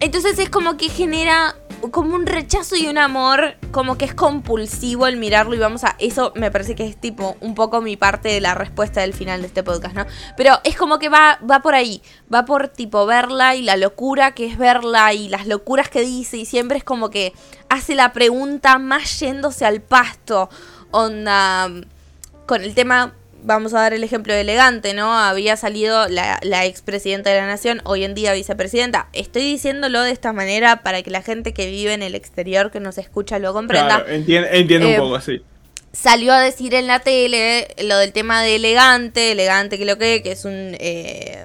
[0.00, 1.54] Entonces es como que genera
[1.90, 5.96] como un rechazo y un amor, como que es compulsivo el mirarlo y vamos a...
[5.98, 9.40] Eso me parece que es tipo un poco mi parte de la respuesta del final
[9.40, 10.06] de este podcast, ¿no?
[10.36, 14.32] Pero es como que va, va por ahí, va por tipo verla y la locura
[14.32, 17.32] que es verla y las locuras que dice y siempre es como que
[17.68, 20.48] hace la pregunta más yéndose al pasto,
[20.90, 21.70] onda
[22.46, 25.12] con el tema, vamos a dar el ejemplo de elegante, ¿no?
[25.16, 29.08] Había salido la, la expresidenta de la nación, hoy en día vicepresidenta.
[29.12, 32.80] Estoy diciéndolo de esta manera para que la gente que vive en el exterior, que
[32.80, 34.04] nos escucha, lo comprenda.
[34.04, 35.42] Claro, entien- entiendo Eh, un poco, sí.
[35.92, 40.22] Salió a decir en la tele lo del tema de elegante, elegante que lo que,
[40.22, 41.44] que es un eh,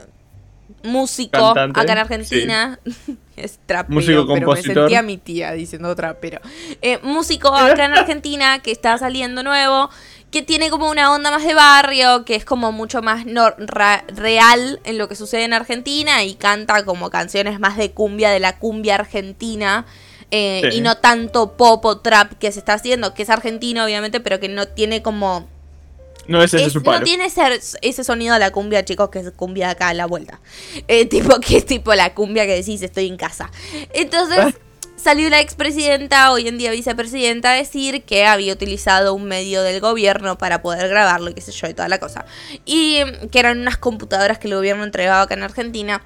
[0.83, 2.79] músico Cantante, acá en Argentina.
[3.37, 6.41] es trapero, Músico, pero me sentía mi tía diciendo trapero.
[6.81, 9.89] Eh, músico acá en Argentina que está saliendo nuevo,
[10.31, 14.05] que tiene como una onda más de barrio, que es como mucho más no- ra-
[14.07, 18.39] real en lo que sucede en Argentina y canta como canciones más de cumbia, de
[18.39, 19.85] la cumbia argentina.
[20.33, 20.77] eh, Sí.
[20.77, 24.39] Y no tanto pop o trap que se está haciendo, que es argentino obviamente, pero
[24.39, 25.49] que no tiene como
[26.27, 26.99] No es ese es- su palo.
[26.99, 27.41] no tiene ese,
[27.81, 30.39] ese sonido de la cumbia, chicos, que es cumbia acá a la vuelta.
[30.87, 33.51] Eh, tipo, que es tipo la cumbia que decís estoy en casa.
[33.93, 34.55] Entonces.
[35.01, 39.79] salió la expresidenta, hoy en día vicepresidenta, a decir que había utilizado un medio del
[39.79, 42.25] gobierno para poder grabarlo y qué sé yo y toda la cosa.
[42.65, 46.01] Y mm, que eran unas computadoras que el gobierno entregaba acá en Argentina.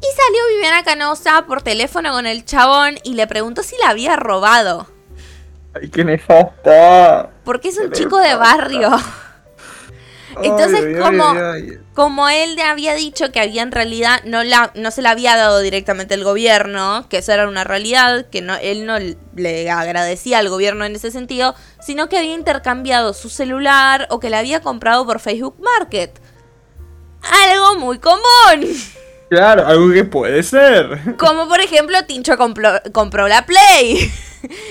[0.00, 4.16] Y salió Viviana Canosa por teléfono con el chabón y le preguntó si la había
[4.16, 4.88] robado.
[5.74, 7.30] Ay, qué nefasta.
[7.44, 8.90] Porque es un chico de barrio.
[10.42, 11.40] Entonces, Ay, como, ay,
[11.70, 11.78] ay.
[11.94, 15.36] como él le había dicho que había en realidad, no, la, no se la había
[15.36, 18.96] dado directamente el gobierno, que eso era una realidad, que no, él no
[19.34, 24.30] le agradecía al gobierno en ese sentido, sino que había intercambiado su celular o que
[24.30, 26.20] la había comprado por Facebook Market.
[27.22, 28.76] Algo muy común.
[29.28, 31.16] Claro, algo que puede ser.
[31.16, 34.10] Como por ejemplo, Tincho compró, compró la Play.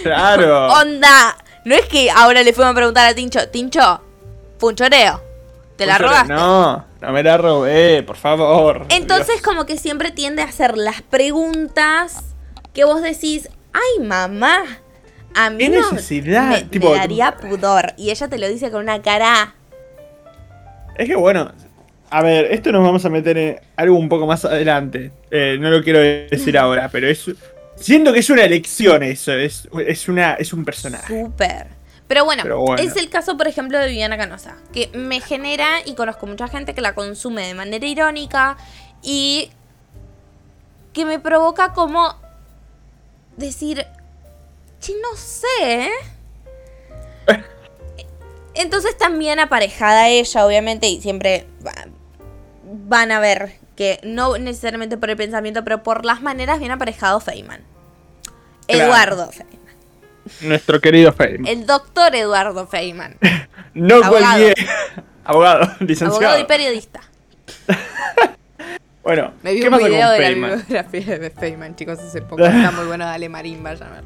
[0.04, 0.68] Claro.
[0.82, 1.38] Onda.
[1.66, 4.02] No es que ahora le fuimos a preguntar a Tincho, Tincho,
[4.58, 5.29] fue un choreo.
[5.80, 6.34] ¿Te la robaste?
[6.34, 8.86] No, no me la robé, por favor.
[8.90, 12.36] Entonces como que siempre tiende a hacer las preguntas
[12.74, 14.64] que vos decís, ay mamá,
[15.34, 16.50] a mí ¿Qué no necesidad?
[16.50, 17.94] me, Tipo, me daría pudor.
[17.96, 19.56] Y ella te lo dice con una cara,
[20.98, 21.52] Es que bueno,
[22.10, 25.12] a ver, esto nos vamos a meter en algo un poco más adelante.
[25.32, 27.32] Eh, no lo quiero decir ahora, pero es.
[27.76, 31.24] Siento que es una elección eso, es, es, una, es un personaje.
[31.24, 31.79] súper.
[32.10, 32.82] Pero bueno, Pero bueno.
[32.84, 36.74] es el caso, por ejemplo, de Viviana Canosa, que me genera, y conozco mucha gente
[36.74, 38.58] que la consume de manera irónica,
[39.02, 39.52] y
[40.92, 42.16] que me provoca como
[43.38, 43.86] decir,
[44.82, 45.46] che, no sé,
[45.86, 45.92] ¿eh?
[48.56, 51.86] Entonces también aparejada ella, obviamente, y siempre va-
[52.64, 57.20] van a ver que no necesariamente por el pensamiento, pero por las maneras bien aparejado
[57.20, 57.62] Feynman.
[58.68, 58.84] Claro.
[58.86, 59.69] Eduardo Feynman.
[60.42, 61.48] Nuestro querido Feynman.
[61.48, 63.18] El doctor Eduardo Feynman.
[63.76, 64.18] No abogado.
[64.20, 64.56] cualquier.
[65.24, 66.16] Abogado, licenciado.
[66.16, 67.02] Abogado y periodista.
[69.04, 70.50] Bueno, Me vi ¿qué un pasa video con de Feynman?
[70.50, 72.44] la bibliografía de Feynman, chicos, hace poco.
[72.46, 74.04] Está muy bueno, dale Marín, vayan a ver.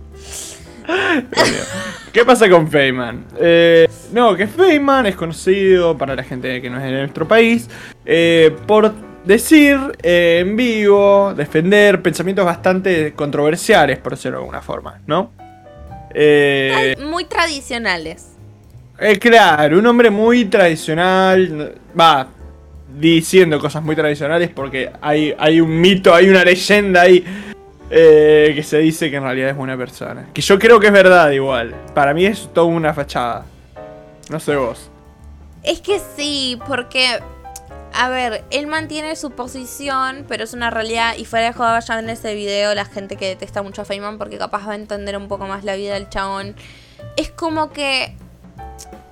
[2.11, 3.25] ¿Qué pasa con Feynman?
[3.39, 7.69] Eh, no, que Feynman es conocido para la gente que no es de nuestro país
[8.05, 14.99] eh, por decir eh, en vivo, defender pensamientos bastante controversiales, por decirlo de alguna forma,
[15.07, 15.31] ¿no?
[16.13, 18.29] Eh, Muy tradicionales.
[18.99, 22.27] eh, claro, un hombre muy tradicional, va
[22.95, 27.23] diciendo cosas muy tradicionales porque hay, hay un mito, hay una leyenda ahí
[27.89, 30.27] eh, que se dice que en realidad es buena persona.
[30.33, 31.75] Que yo creo que es verdad igual.
[31.93, 33.45] Para mí es toda una fachada.
[34.29, 34.89] No sé vos.
[35.63, 37.19] Es que sí, porque,
[37.93, 41.15] a ver, él mantiene su posición, pero es una realidad.
[41.17, 44.17] Y fuera de joda, vayan en ese video la gente que detesta mucho a Feynman
[44.17, 46.55] porque capaz va a entender un poco más la vida del chabón.
[47.17, 48.15] Es como que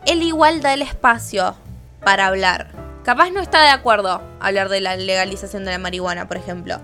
[0.07, 1.55] él igual da el espacio
[2.03, 2.71] para hablar.
[3.03, 6.79] Capaz no está de acuerdo a hablar de la legalización de la marihuana, por ejemplo.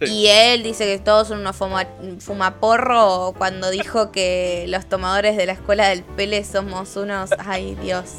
[0.00, 0.12] Sí.
[0.12, 1.86] Y él dice que todos son unos fuma,
[2.18, 7.30] fumaporro cuando dijo que los tomadores de la escuela del Pele somos unos...
[7.38, 8.10] Ay, Dios.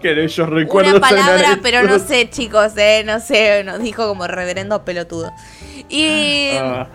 [0.00, 4.26] Que ellos recuerdos Una palabra, pero no sé, chicos, eh, no sé, nos dijo como
[4.26, 5.32] reverendo pelotudo.
[5.88, 6.86] Y Ah,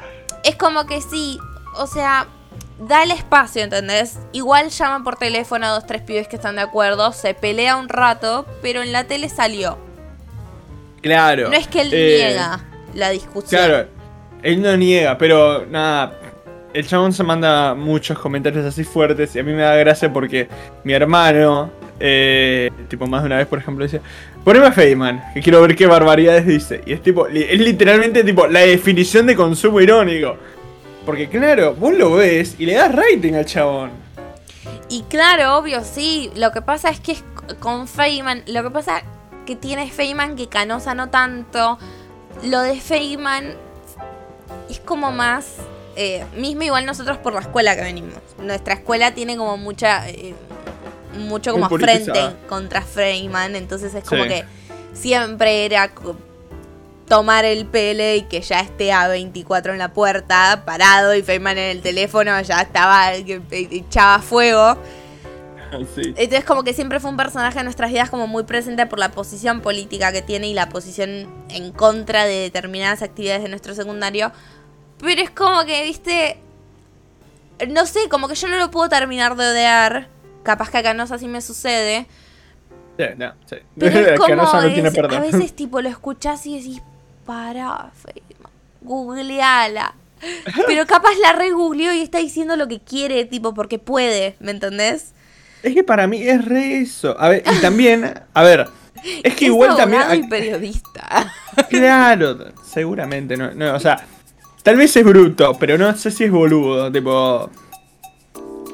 [0.43, 1.37] es como que sí,
[1.77, 2.27] o sea,
[2.79, 4.19] da el espacio, ¿entendés?
[4.31, 7.89] Igual llama por teléfono a dos, tres pibes que están de acuerdo, se pelea un
[7.89, 9.77] rato, pero en la tele salió.
[11.01, 11.49] claro.
[11.49, 12.63] No es que él Eh, niega
[12.93, 13.49] la discusión.
[13.49, 13.87] Claro,
[14.41, 16.19] él no niega, pero nada.
[16.73, 20.47] El chabón se manda muchos comentarios así fuertes y a mí me da gracia porque
[20.83, 21.69] mi hermano,
[22.05, 24.01] eh, tipo más de una vez por ejemplo, dice,
[24.43, 26.81] poneme a Feynman, que quiero ver qué barbaridades dice.
[26.85, 30.35] Y es tipo, es literalmente tipo la definición de consumo irónico.
[31.05, 33.91] Porque claro, vos lo ves y le das rating al chabón.
[34.89, 36.29] Y claro, obvio, sí.
[36.35, 37.23] Lo que pasa es que es
[37.59, 38.43] con Feynman.
[38.47, 39.01] Lo que pasa
[39.45, 41.77] que tiene Feynman que Canosa no tanto.
[42.43, 43.53] Lo de Feynman
[44.69, 45.55] es como más.
[45.95, 48.19] eh, mismo igual nosotros por la escuela que venimos.
[48.39, 50.09] Nuestra escuela tiene como mucha.
[50.09, 50.33] eh,
[51.17, 53.55] mucho como frente contra Feynman.
[53.55, 54.29] Entonces es como Sí.
[54.29, 54.45] que
[54.93, 55.91] siempre era
[57.07, 61.57] tomar el pele y que ya esté a 24 en la puerta, parado, y Feynman
[61.57, 64.77] en el teléfono ya estaba, que echaba fuego.
[65.95, 66.01] Sí.
[66.15, 69.09] Entonces como que siempre fue un personaje en nuestras vidas como muy presente por la
[69.09, 74.31] posición política que tiene y la posición en contra de determinadas actividades de nuestro secundario.
[74.99, 76.37] Pero es como que, viste,
[77.69, 80.07] no sé, como que yo no lo puedo terminar de odiar.
[80.43, 82.05] Capaz que a Canosa sí me sucede.
[82.97, 83.55] Sí, no, sí.
[83.77, 85.17] Pero es como Canosa no tiene es- perdón.
[85.17, 86.81] a veces tipo lo escuchás y decís,
[87.25, 88.51] para, Feynman,
[88.81, 89.95] googleala.
[90.67, 94.51] Pero capaz la re googleó y está diciendo lo que quiere, tipo, porque puede, ¿me
[94.51, 95.13] entendés?
[95.63, 97.19] Es que para mí es re eso.
[97.19, 98.69] A ver, y también, a ver,
[99.23, 100.01] es que igual también...
[100.13, 101.33] y periodista.
[101.69, 104.05] Claro, seguramente, no, no, o sea,
[104.63, 106.89] Tal vez es bruto, pero no sé si es boludo.
[106.89, 107.49] Tipo.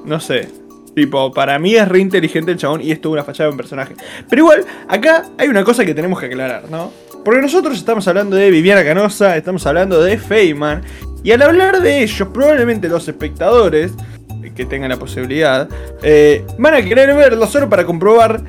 [0.06, 0.48] No sé.
[0.96, 3.58] Tipo, para mí es re inteligente el chabón y es toda una fachada de un
[3.58, 3.96] personaje.
[4.30, 6.92] Pero igual, acá hay una cosa que tenemos que aclarar, ¿no?
[7.24, 10.84] Porque nosotros estamos hablando de Viviana Canosa, estamos hablando de Feynman.
[11.24, 13.92] Y al hablar de ellos, probablemente los espectadores
[14.56, 15.70] que tengan la posibilidad
[16.02, 18.42] eh, van a querer verlo solo para comprobar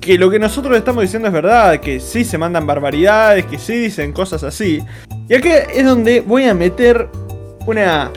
[0.00, 3.74] que lo que nosotros estamos diciendo es verdad, que sí se mandan barbaridades, que sí
[3.74, 4.82] dicen cosas así.
[5.28, 7.08] Y acá es donde voy a meter
[7.66, 8.10] una,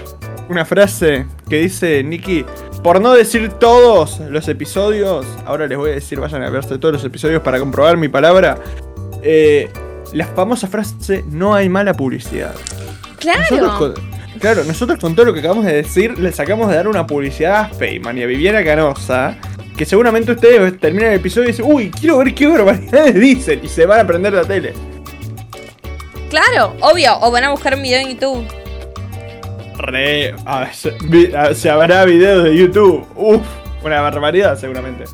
[0.50, 2.46] una frase que dice Nicky,
[2.84, 6.94] por no decir todos los episodios, ahora les voy a decir, vayan a verse todos
[6.94, 8.58] los episodios para comprobar mi palabra.
[9.22, 9.70] Eh,
[10.12, 12.54] la famosa frase, no hay mala publicidad.
[13.20, 13.40] Claro.
[13.40, 13.94] Nosotros con,
[14.40, 17.62] claro, nosotros con todo lo que acabamos de decir, le sacamos de dar una publicidad
[17.62, 19.38] a Feynman y a Viviana Canosa.
[19.78, 23.62] Que seguramente ustedes terminan el episodio y dicen, uy, quiero ver qué barbaridades dicen.
[23.64, 24.74] Y se van a prender la tele.
[26.30, 27.18] Claro, obvio.
[27.22, 28.63] O van a buscar un video en YouTube.
[29.78, 30.36] Re.
[30.46, 33.06] ah, se, vi- ah, se habrá videos de YouTube.
[33.16, 33.42] Uf,
[33.84, 35.06] una barbaridad seguramente.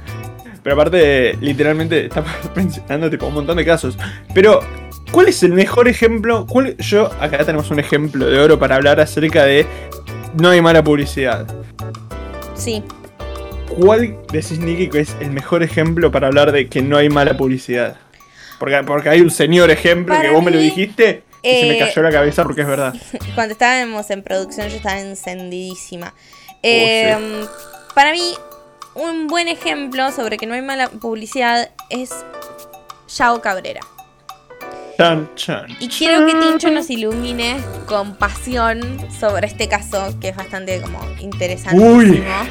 [0.64, 3.98] Pero aparte, literalmente estamos mencionando tipo un montón de casos.
[4.34, 4.60] Pero,
[5.12, 6.46] ¿cuál es el mejor ejemplo?
[6.48, 9.66] ¿Cuál- yo, acá tenemos un ejemplo de oro para hablar acerca de
[10.38, 11.48] no hay mala publicidad.
[12.56, 12.84] Sí.
[13.70, 17.38] ¿Cuál decís, Nicky, que es el mejor ejemplo para hablar de que no hay mala
[17.38, 17.96] publicidad?
[18.60, 21.78] Porque, porque hay un señor ejemplo Para que vos me lo dijiste y se me
[21.78, 22.94] eh, cayó la cabeza porque es verdad.
[23.36, 26.14] Cuando estábamos en producción yo estaba encendidísima.
[26.16, 27.46] Oh, Eh,
[27.96, 28.34] Para mí,
[28.96, 32.12] un buen ejemplo sobre que no hay mala publicidad es
[33.18, 33.82] Yao Cabrera.
[34.98, 35.78] Chan, chan.
[35.80, 41.00] Y quiero que Tincho nos ilumine con pasión sobre este caso, que es bastante como.
[41.72, 42.22] Uy.
[42.28, 42.46] A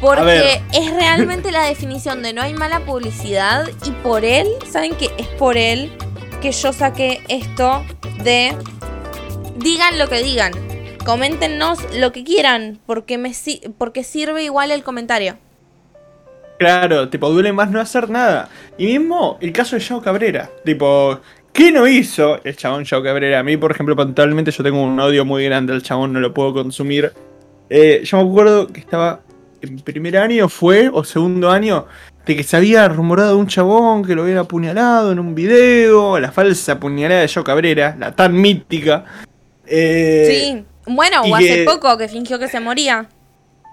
[0.00, 5.10] Porque es realmente la definición de no hay mala publicidad y por él, ¿saben que
[5.16, 5.92] es por él
[6.40, 7.84] que yo saqué esto
[8.24, 8.54] de
[9.58, 10.52] digan lo que digan,
[11.04, 13.32] coméntenos lo que quieran, porque me
[13.76, 15.36] porque sirve igual el comentario.
[16.58, 18.48] Claro, tipo, duele más no hacer nada.
[18.76, 20.50] Y mismo el caso de Yao Cabrera.
[20.64, 21.18] Tipo,
[21.52, 23.40] ¿qué no hizo el chabón Yao Cabrera?
[23.40, 26.34] A mí, por ejemplo, puntualmente yo tengo un odio muy grande al chabón, no lo
[26.34, 27.12] puedo consumir.
[27.70, 29.20] Eh, yo me acuerdo que estaba
[29.62, 31.86] en primer año, fue, o segundo año,
[32.26, 36.30] de que se había rumorado un chabón que lo habían apuñalado en un video, la
[36.30, 39.04] falsa apuñalada de Yao Cabrera, la tan mítica.
[39.66, 40.64] Eh, sí.
[40.92, 43.08] Bueno, o hace que- poco que fingió que se moría.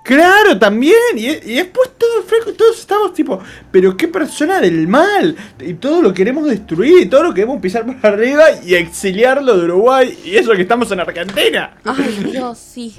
[0.04, 0.96] Claro, también.
[1.18, 5.36] Y, y después todo fresco, todos estamos tipo, pero qué persona del mal.
[5.60, 9.66] Y todo lo queremos destruir, y todo lo queremos pisar por arriba y exiliarlo de
[9.66, 10.18] Uruguay.
[10.24, 11.76] Y eso que estamos en Argentina.
[11.84, 12.96] Ay, Dios, sí.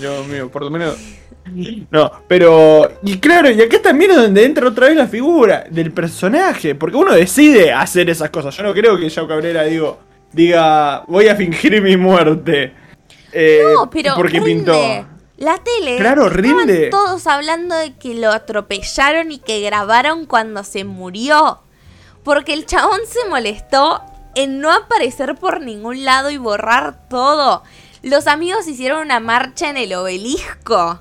[0.00, 0.96] Dios mío, por lo menos.
[1.90, 2.90] No, pero.
[3.02, 6.74] Y claro, y acá también es donde entra otra vez la figura del personaje.
[6.74, 8.56] Porque uno decide hacer esas cosas.
[8.56, 9.98] Yo no creo que Yao Cabrera digo,
[10.32, 12.72] diga, voy a fingir mi muerte.
[13.32, 14.46] Eh, No, pero porque rinde.
[14.54, 15.06] pintó.
[15.38, 15.98] La tele.
[15.98, 16.88] Claro, estaban rinde.
[16.88, 21.60] todos hablando de que lo atropellaron y que grabaron cuando se murió.
[22.24, 24.00] Porque el chabón se molestó
[24.34, 27.62] en no aparecer por ningún lado y borrar todo.
[28.02, 31.00] Los amigos hicieron una marcha en el obelisco.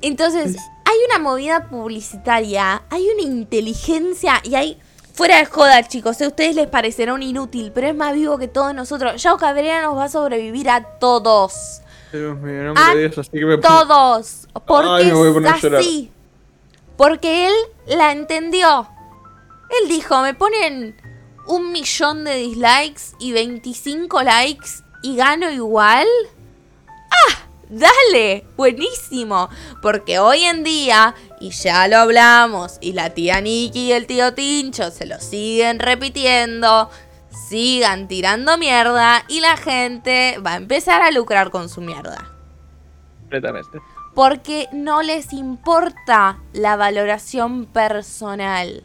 [0.00, 4.80] Entonces, hay una movida publicitaria, hay una inteligencia y hay...
[5.14, 8.48] Fuera de joda, chicos, a ustedes les parecerá un inútil, pero es más vivo que
[8.48, 9.22] todos nosotros.
[9.22, 11.80] Yao Cabrera nos va a sobrevivir a todos.
[12.12, 14.46] Dios mío, no me A lo digas así que me pongo- Todos.
[14.66, 16.12] Porque Ay, me es así.
[16.98, 17.54] Porque él
[17.86, 18.88] la entendió.
[19.80, 21.00] Él dijo, me ponen
[21.46, 24.68] un millón de dislikes y 25 likes
[25.02, 26.06] y gano igual.
[26.86, 27.45] ¡Ah!
[27.68, 29.48] Dale, buenísimo.
[29.82, 34.34] Porque hoy en día, y ya lo hablamos, y la tía Nikki y el tío
[34.34, 36.90] Tincho se lo siguen repitiendo,
[37.48, 42.30] sigan tirando mierda y la gente va a empezar a lucrar con su mierda.
[43.20, 43.78] Completamente.
[44.14, 48.84] Porque no les importa la valoración personal.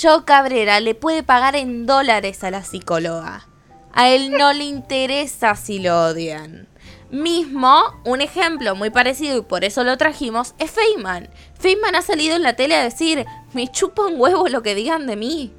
[0.00, 3.46] Joe Cabrera le puede pagar en dólares a la psicóloga.
[3.92, 6.69] A él no le interesa si lo odian.
[7.10, 11.28] Mismo, un ejemplo muy parecido y por eso lo trajimos, es Feynman.
[11.58, 15.08] Feynman ha salido en la tele a decir, me chupa un huevo lo que digan
[15.08, 15.52] de mí.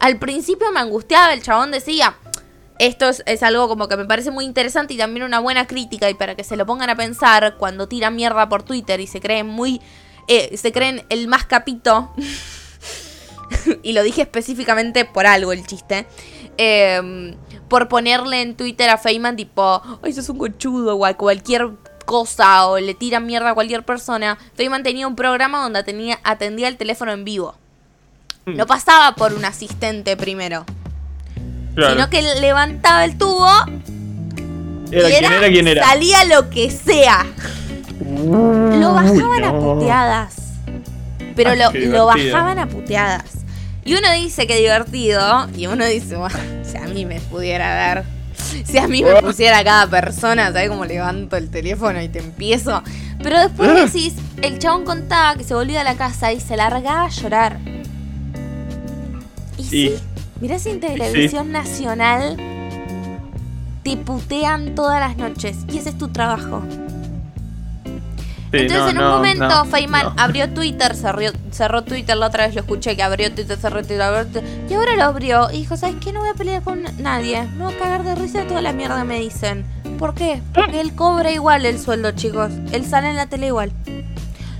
[0.00, 2.16] Al principio me angustiaba, el chabón decía,
[2.78, 6.14] esto es, algo como que me parece muy interesante y también una buena crítica y
[6.14, 9.46] para que se lo pongan a pensar cuando tiran mierda por Twitter y se creen
[9.46, 9.82] muy...
[10.26, 12.14] eh, se creen el más capito.
[13.82, 16.06] y lo dije específicamente por algo el chiste.
[16.56, 17.34] eh,
[17.68, 21.70] por ponerle en Twitter a Feynman tipo, ay, sos un conchudo o a cualquier
[22.04, 24.38] cosa o le tiran mierda a cualquier persona.
[24.54, 27.54] Feynman tenía un programa donde tenía, atendía el teléfono en vivo.
[28.46, 30.64] No pasaba por un asistente primero.
[31.74, 31.94] Claro.
[31.94, 33.46] sino que levantaba el tubo
[34.90, 35.84] Era y quien era quien era.
[35.86, 37.24] salía lo que sea.
[38.00, 40.34] Lo bajaban a puteadas.
[41.36, 43.44] Pero Ay, lo, lo bajaban a puteadas.
[43.88, 45.48] Y uno dice que divertido.
[45.56, 46.30] Y uno dice, "Buah,
[46.62, 48.04] si a mí me pudiera dar.
[48.66, 52.82] Si a mí me pusiera cada persona, ¿sabes cómo levanto el teléfono y te empiezo?
[53.22, 57.04] Pero después decís, el chabón contaba que se volvía a la casa y se largaba
[57.04, 57.58] a llorar.
[59.56, 59.94] Y sí,
[60.42, 62.36] mirá si en televisión nacional
[63.82, 65.56] te putean todas las noches.
[65.72, 66.62] Y ese es tu trabajo.
[68.50, 72.28] Sí, Entonces no, en un no, momento no, Feynman abrió Twitter, cerró, cerró Twitter, la
[72.28, 75.50] otra vez lo escuché que abrió Twitter, cerró Twitter, abrió Twitter, y ahora lo abrió
[75.50, 76.12] y dijo, ¿sabes qué?
[76.14, 79.04] No voy a pelear con nadie, no voy a cagar de risa toda la mierda
[79.04, 79.66] me dicen.
[79.98, 80.40] ¿Por qué?
[80.54, 82.50] Porque él cobra igual el sueldo, chicos.
[82.72, 83.72] Él sale en la tele igual.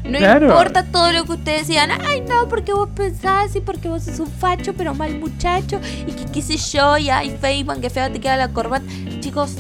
[0.04, 0.46] No Claro.
[0.48, 4.18] importa todo lo que ustedes decían, ay no, porque vos pensás y porque vos sos
[4.20, 8.10] un facho, pero mal muchacho, y que qué sé yo, y ay Feynman, que fea
[8.12, 8.84] te queda la corbata.
[9.20, 9.56] Chicos,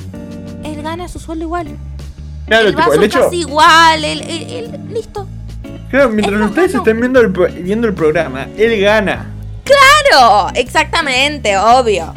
[0.64, 1.76] él gana su sueldo igual.
[2.48, 3.20] Claro, el tipo, el hecho.
[3.24, 5.26] casi igual, él- él- listo.
[5.90, 7.28] Claro, mientras no ustedes estén viendo el,
[7.62, 9.26] viendo el programa, él gana.
[9.64, 12.12] Claro, exactamente, obvio.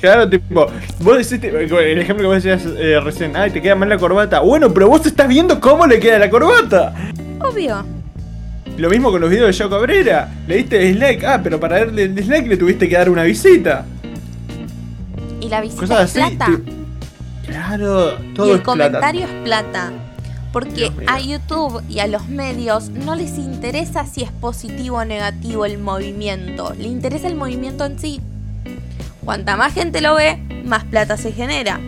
[0.00, 0.66] Claro, tipo,
[1.00, 4.40] vos decís, el ejemplo que vos decías eh, recién, ay, te queda mal la corbata.
[4.40, 6.94] Bueno, pero vos estás viendo cómo le queda la corbata.
[7.40, 7.84] Obvio.
[8.78, 10.28] Lo mismo con los videos de Joe Cabrera.
[10.48, 13.84] Le diste dislike, ah, pero para darle el dislike le tuviste que dar una visita.
[15.40, 16.34] Y la visita Cosas es así.
[16.36, 16.60] plata.
[17.50, 18.62] Claro, todo y el es plata.
[18.62, 19.92] comentario es plata.
[20.52, 25.64] Porque a YouTube y a los medios no les interesa si es positivo o negativo
[25.64, 26.74] el movimiento.
[26.76, 28.20] Le interesa el movimiento en sí.
[29.24, 31.78] Cuanta más gente lo ve, más plata se genera.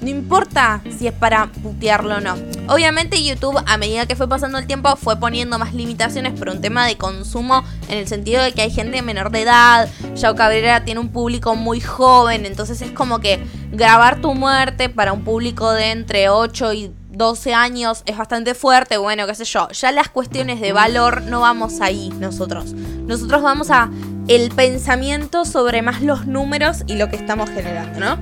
[0.00, 2.34] No importa si es para putearlo o no.
[2.68, 6.60] Obviamente YouTube a medida que fue pasando el tiempo fue poniendo más limitaciones por un
[6.60, 9.88] tema de consumo en el sentido de que hay gente menor de edad.
[10.14, 13.42] Yao Cabrera tiene un público muy joven, entonces es como que
[13.74, 18.96] grabar tu muerte para un público de entre 8 y 12 años es bastante fuerte,
[18.96, 19.68] bueno, qué sé yo.
[19.70, 22.72] Ya las cuestiones de valor no vamos ahí nosotros.
[22.74, 23.88] Nosotros vamos a
[24.28, 28.18] el pensamiento sobre más los números y lo que estamos generando, ¿no?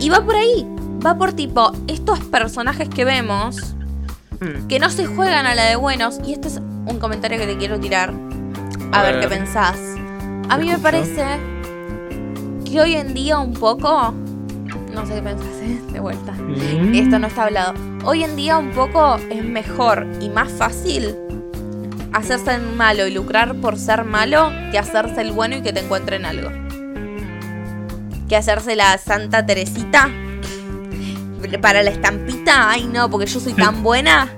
[0.00, 0.66] Y va por ahí.
[1.04, 3.74] Va por tipo, estos personajes que vemos,
[4.40, 4.66] Mm.
[4.66, 7.56] que no se juegan a la de buenos, y este es un comentario que te
[7.56, 8.12] quiero tirar,
[8.92, 9.20] a, A ver, ver.
[9.22, 9.76] qué pensás.
[10.48, 11.24] A mí me parece
[12.64, 14.12] que hoy en día un poco,
[14.92, 15.80] no sé qué pensás, ¿eh?
[15.92, 16.32] de vuelta.
[16.32, 16.94] Mm.
[16.94, 17.74] Esto no está hablado.
[18.04, 21.14] Hoy en día un poco es mejor y más fácil
[22.12, 25.80] hacerse el malo y lucrar por ser malo que hacerse el bueno y que te
[25.80, 26.50] encuentren algo.
[28.28, 30.10] Que hacerse la Santa Teresita
[31.60, 32.70] para la estampita.
[32.70, 34.28] Ay no, porque yo soy tan buena.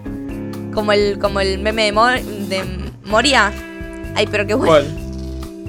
[0.72, 2.64] Como el, como el meme de, Mor- de
[3.04, 3.52] Moria.
[4.16, 4.72] Ay, pero qué bueno.
[4.72, 5.00] ¿Cuál?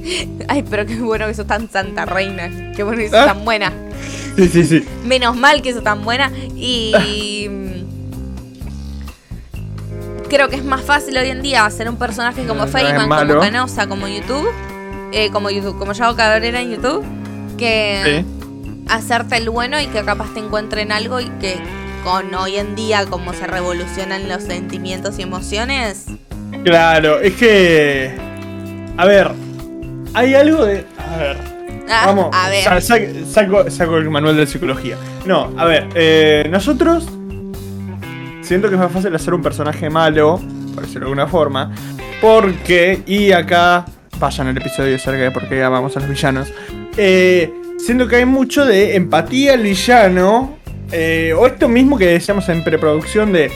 [0.48, 2.50] Ay, pero qué bueno que sos tan santa reina.
[2.76, 3.26] Qué bueno que sos Ah.
[3.26, 3.72] tan buena.
[4.36, 4.86] Sí, sí, sí.
[5.06, 6.32] Menos mal que sos tan buena.
[6.56, 6.94] Y.
[10.30, 13.40] Creo que es más fácil hoy en día hacer un personaje como No, Feynman, como
[13.40, 14.48] Canosa, como YouTube.
[15.12, 17.06] eh, como YouTube, como Yago Cabrera en YouTube.
[17.58, 18.84] Que Sí.
[18.90, 21.56] hacerte el bueno y que capaz te encuentren algo y que
[22.04, 26.06] con hoy en día, como se revolucionan los sentimientos y emociones.
[26.66, 28.16] Claro, es que.
[28.98, 29.32] A ver.
[30.14, 30.86] Hay algo de.
[30.98, 31.55] A ver.
[31.90, 32.30] Ah, Vamos.
[32.34, 32.64] a ver.
[32.64, 32.98] sa- sa-
[33.30, 34.98] saco, saco el manual de psicología.
[35.26, 35.88] No, a ver.
[35.96, 37.08] eh, nosotros.
[38.42, 40.40] Siento que es más fácil hacer un personaje malo,
[40.74, 41.74] por decirlo de alguna forma.
[42.22, 43.02] Porque.
[43.06, 43.86] Y acá.
[44.20, 46.48] Vayan el episodio acerca de por qué amamos a los villanos.
[46.96, 50.58] Eh, siento que hay mucho de empatía al villano.
[50.92, 53.52] eh, o esto mismo que decíamos en preproducción de.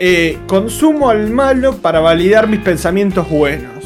[0.00, 3.84] eh, consumo al malo para validar mis pensamientos buenos.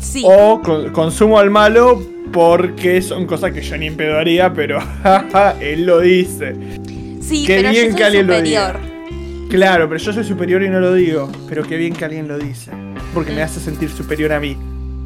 [0.00, 0.22] Sí.
[0.24, 2.00] O con- consumo al malo
[2.32, 4.78] porque son cosas que yo ni en pedo haría, pero
[5.60, 6.56] él lo dice.
[7.20, 8.92] sí, qué pero bien yo soy que alguien lo superior.
[9.52, 11.30] Claro, pero yo soy superior y no lo digo.
[11.46, 12.70] Pero qué bien que alguien lo dice.
[13.12, 14.56] Porque me hace sentir superior a mí.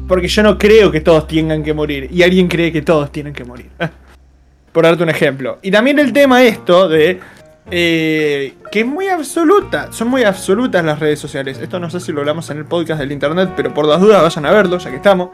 [0.07, 2.07] Porque yo no creo que todos tengan que morir.
[2.13, 3.69] Y alguien cree que todos tienen que morir.
[4.71, 5.59] Por darte un ejemplo.
[5.61, 7.19] Y también el tema esto de...
[7.69, 9.91] eh, que es muy absoluta.
[9.91, 11.59] Son muy absolutas las redes sociales.
[11.61, 13.49] Esto no sé si lo hablamos en el podcast del internet.
[13.57, 15.31] Pero por las dudas vayan a verlo, ya que estamos.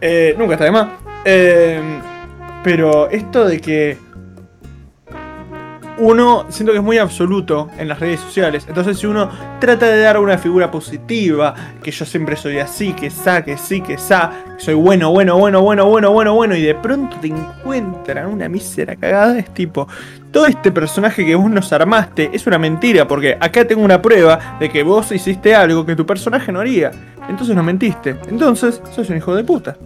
[0.00, 0.88] Eh, nunca está de más.
[1.24, 1.80] Eh,
[2.62, 3.98] pero esto de que
[5.98, 8.64] uno siento que es muy absoluto en las redes sociales.
[8.68, 9.30] Entonces, si uno
[9.60, 13.80] trata de dar una figura positiva, que yo siempre soy así, que sa, que sí,
[13.80, 17.28] que sa, que soy bueno, bueno, bueno, bueno, bueno, bueno, bueno, y de pronto te
[17.28, 19.88] encuentran una mísera cagada, es tipo,
[20.30, 24.56] todo este personaje que vos nos armaste es una mentira, porque acá tengo una prueba
[24.60, 26.90] de que vos hiciste algo que tu personaje no haría.
[27.28, 28.16] Entonces no mentiste.
[28.28, 29.76] Entonces, sos un hijo de puta.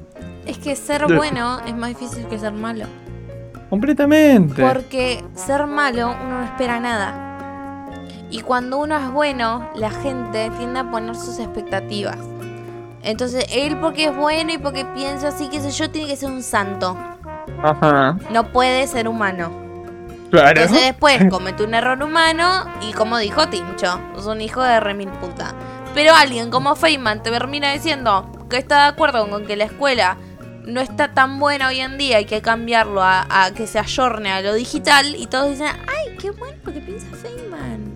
[0.46, 2.86] Es que ser bueno es más difícil que ser malo.
[3.70, 4.62] Completamente.
[4.62, 7.88] Porque ser malo uno no espera nada.
[8.28, 12.18] Y cuando uno es bueno, la gente tiende a poner sus expectativas.
[13.02, 16.30] Entonces, él porque es bueno y porque piensa así, qué sé yo, tiene que ser
[16.30, 16.96] un santo.
[17.62, 18.16] Ajá.
[18.30, 19.50] No puede ser humano.
[20.30, 20.60] Claro.
[20.60, 25.08] Entonces después comete un error humano y como dijo Tincho, es un hijo de remil
[25.08, 25.54] puta.
[25.94, 30.16] Pero alguien como Feynman te termina diciendo que está de acuerdo con que la escuela
[30.66, 34.30] no está tan buena hoy en día, hay que cambiarlo a, a que se ayorne
[34.32, 37.90] a lo digital y todos dicen, ay, qué bueno que piensa Feynman.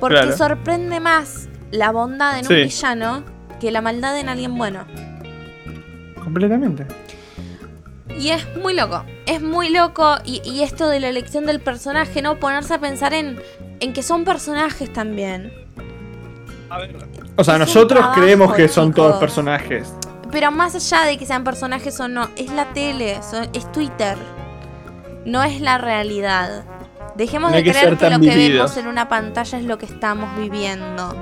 [0.00, 0.36] Porque Claro.
[0.36, 2.54] sorprende más la bondad en Sí.
[2.54, 3.24] un villano
[3.60, 4.84] que la maldad en alguien bueno.
[6.22, 6.86] Completamente.
[8.18, 12.20] Y es muy loco, es muy loco y, y esto de la elección del personaje,
[12.20, 12.38] ¿no?
[12.38, 13.40] Ponerse a pensar en,
[13.80, 15.52] en que son personajes también.
[17.36, 19.92] O sea, Es un nosotros creemos que son todos personajes.
[20.32, 23.20] Pero más allá de que sean personajes o no, es la tele,
[23.52, 24.16] es Twitter.
[25.24, 26.64] No es la realidad.
[27.14, 29.86] Dejemos No de que creer que lo que vemos en una pantalla es lo que
[29.86, 31.14] estamos viviendo.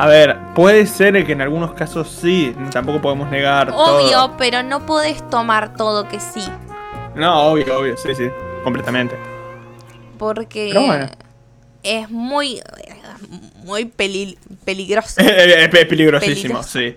[0.00, 4.36] A ver, puede ser que en algunos casos sí, tampoco podemos negar Obvio, todo.
[4.38, 6.42] pero no podés tomar todo que sí.
[7.16, 8.28] No, obvio, obvio, sí, sí,
[8.64, 9.16] completamente.
[10.18, 11.06] Porque bueno.
[11.82, 12.60] es muy,
[13.64, 15.14] muy peli- peligroso.
[15.20, 16.78] es pe- peligrosísimo, Peligroso.
[16.78, 16.96] sí.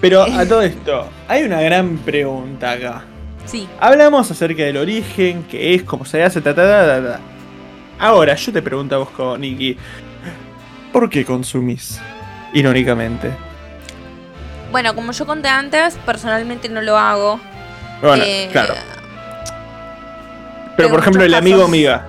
[0.00, 3.04] Pero a todo esto, hay una gran pregunta acá.
[3.46, 3.68] Sí.
[3.78, 6.62] Hablamos acerca del origen, qué es, cómo se hace, ta, ta,
[7.02, 7.20] ta.
[7.98, 9.76] Ahora, yo te pregunto a vos, Nikki,
[10.92, 12.00] ¿por qué consumís?
[12.54, 13.30] Irónicamente.
[14.72, 17.38] Bueno, como yo conté antes, personalmente no lo hago.
[18.00, 18.74] Bueno, Eh, claro.
[20.76, 22.04] Pero por ejemplo, el amigo casos- amiga.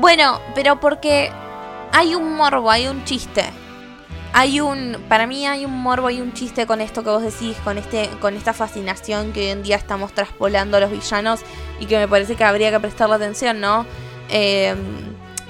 [0.00, 1.30] Bueno, pero porque
[1.92, 3.44] hay un morbo, hay un chiste.
[4.32, 7.56] Hay un, para mí hay un morbo, hay un chiste con esto que vos decís,
[7.64, 11.40] con este, con esta fascinación que hoy en día estamos traspolando a los villanos
[11.80, 13.86] y que me parece que habría que prestarle atención, ¿no?
[14.28, 14.74] Eh,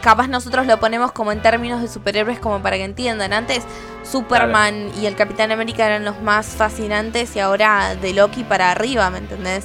[0.01, 3.33] capaz nosotros lo ponemos como en términos de superhéroes como para que entiendan.
[3.33, 3.65] Antes
[4.05, 9.11] Superman y el Capitán América eran los más fascinantes y ahora de Loki para arriba,
[9.11, 9.65] ¿me entendés?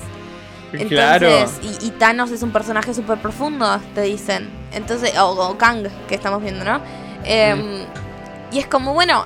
[0.74, 1.30] Entonces, claro.
[1.62, 4.50] y, y Thanos es un personaje súper profundo, te dicen.
[4.72, 6.82] Entonces, o, o Kang, que estamos viendo, ¿no?
[7.24, 7.86] Em,
[8.54, 9.26] Y es como, bueno,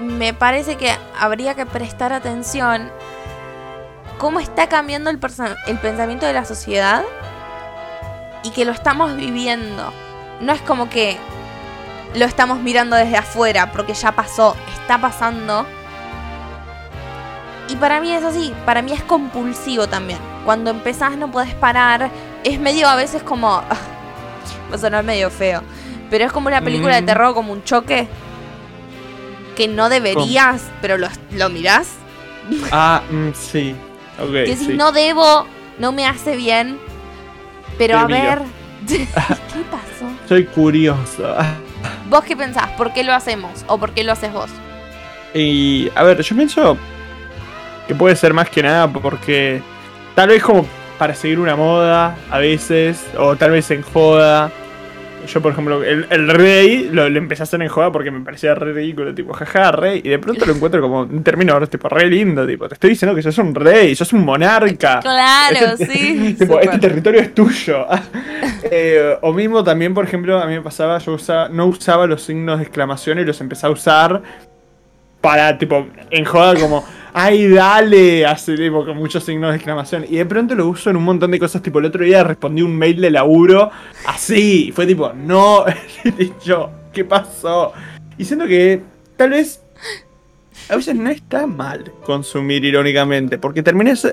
[0.00, 2.90] me parece que habría que prestar atención
[4.16, 7.04] cómo está cambiando el, pensamiento de la sociedad
[8.42, 9.92] y que lo estamos viviendo.
[10.40, 11.18] No es como que
[12.14, 15.66] lo estamos mirando desde afuera, porque ya pasó, está pasando.
[17.68, 20.18] Y para mí es así, para mí es compulsivo también.
[20.46, 22.10] Cuando empezás no podés parar,
[22.42, 23.62] es medio a veces como...
[24.72, 25.62] Va a medio feo,
[26.14, 27.00] pero es como una película Mm.
[27.00, 28.06] de terror, como un choque.
[29.56, 31.88] Que no deberías, pero lo, lo mirás.
[32.70, 33.74] Ah, mm, sí.
[34.20, 34.74] Ok, Que decís, sí.
[34.74, 35.44] no debo,
[35.80, 36.78] no me hace bien.
[37.78, 38.22] Pero Te a miro.
[38.22, 38.38] ver,
[38.86, 39.08] ¿qué
[39.72, 40.06] pasó?
[40.28, 41.34] Soy curioso.
[42.08, 42.68] ¿Vos qué pensás?
[42.76, 43.64] ¿Por qué lo hacemos?
[43.66, 44.50] ¿O por qué lo haces vos?
[45.34, 46.78] Y a ver, yo pienso
[47.88, 49.60] que puede ser más que nada porque
[50.14, 50.64] tal vez como
[50.96, 54.52] para seguir una moda a veces, o tal vez en joda.
[55.26, 58.20] Yo, por ejemplo, el, el rey lo, lo empecé a hacer en joda porque me
[58.20, 60.00] parecía re ridículo, tipo, jaja, rey.
[60.04, 63.14] Y de pronto lo encuentro como un término tipo re lindo, tipo, te estoy diciendo
[63.14, 65.00] que sos un rey, sos un monarca.
[65.00, 66.34] Claro, Este- sí.
[66.38, 67.86] tipo, este territorio es tuyo.
[68.70, 72.22] Eh, o mismo también, por ejemplo, a mí me pasaba, yo usaba, no usaba los
[72.22, 74.22] signos de exclamación y los empecé a usar
[75.20, 76.84] para, tipo, en joda como,
[77.14, 80.04] ay, dale, así, tipo, con muchos signos de exclamación.
[80.08, 82.60] Y de pronto lo uso en un montón de cosas, tipo, el otro día respondí
[82.60, 83.70] un mail de laburo
[84.06, 85.64] así, fue tipo, no,
[86.44, 87.72] yo, ¿qué pasó?
[88.18, 88.82] Y siento que
[89.16, 89.62] tal vez
[90.68, 94.06] a veces no está mal consumir irónicamente, porque terminas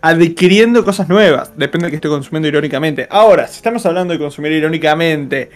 [0.00, 3.06] adquiriendo cosas nuevas, depende de que esté consumiendo irónicamente.
[3.08, 5.50] Ahora, si estamos hablando de consumir irónicamente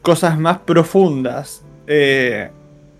[0.00, 2.50] cosas más profundas, eh,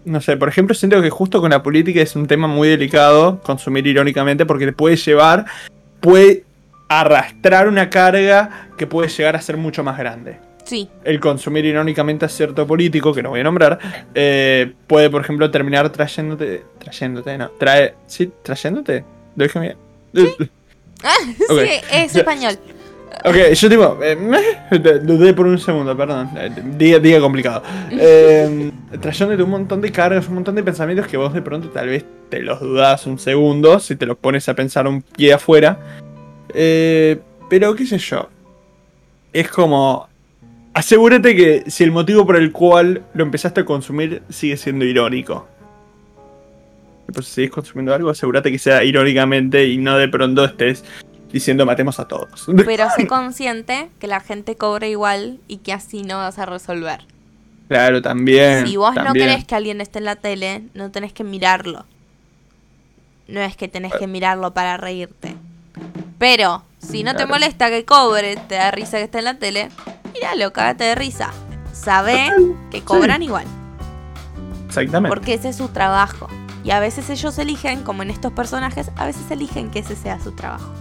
[0.04, 3.40] no sé, por ejemplo, siento que justo con la política es un tema muy delicado
[3.42, 5.44] consumir irónicamente porque te puede llevar,
[6.00, 6.44] puede
[6.88, 12.24] arrastrar una carga que puede llegar a ser mucho más grande Sí, el consumir irónicamente
[12.24, 13.78] a cierto político, que no voy a nombrar,
[14.14, 16.62] eh, puede, por ejemplo, terminar trayéndote.
[16.78, 17.48] Trayéndote, no.
[17.58, 17.94] Trae.
[18.06, 18.30] ¿Sí?
[18.44, 19.04] ¿Trayéndote?
[19.34, 19.76] ¿Lo dije bien?
[21.48, 21.60] Ok.
[21.62, 22.20] sí, es Ya.
[22.20, 22.56] español.
[23.24, 24.16] Ok, yo tipo, eh,
[25.02, 26.30] dudé por un segundo, perdón.
[26.36, 27.62] Eh, Día, día complicado.
[27.92, 31.88] Eh, trayéndote un montón de cargas, un montón de pensamientos que vos de pronto tal
[31.88, 35.78] vez te los dudás un segundo si te los pones a pensar un pie afuera.
[36.54, 38.28] Eh, pero qué sé yo.
[39.32, 40.08] Es como...
[40.72, 45.46] Asegúrate que si el motivo por el cual lo empezaste a consumir sigue siendo irónico.
[47.06, 50.84] Tipo, si seguís consumiendo algo, asegúrate que sea irónicamente y no de pronto estés
[51.32, 52.46] diciendo matemos a todos.
[52.64, 57.06] Pero sé consciente que la gente cobra igual y que así no vas a resolver.
[57.68, 58.66] Claro, también.
[58.66, 61.86] Si vos no querés que alguien esté en la tele, no tenés que mirarlo.
[63.28, 65.36] No es que tenés que mirarlo para reírte.
[66.18, 69.68] Pero, si no te molesta que cobre, te da risa que esté en la tele,
[70.12, 71.30] míralo, cágate de risa.
[71.72, 72.28] Sabé
[72.72, 73.46] que cobran igual,
[74.66, 75.08] Exactamente.
[75.08, 76.28] porque ese es su trabajo.
[76.64, 80.20] Y a veces ellos eligen, como en estos personajes, a veces eligen que ese sea
[80.20, 80.74] su trabajo.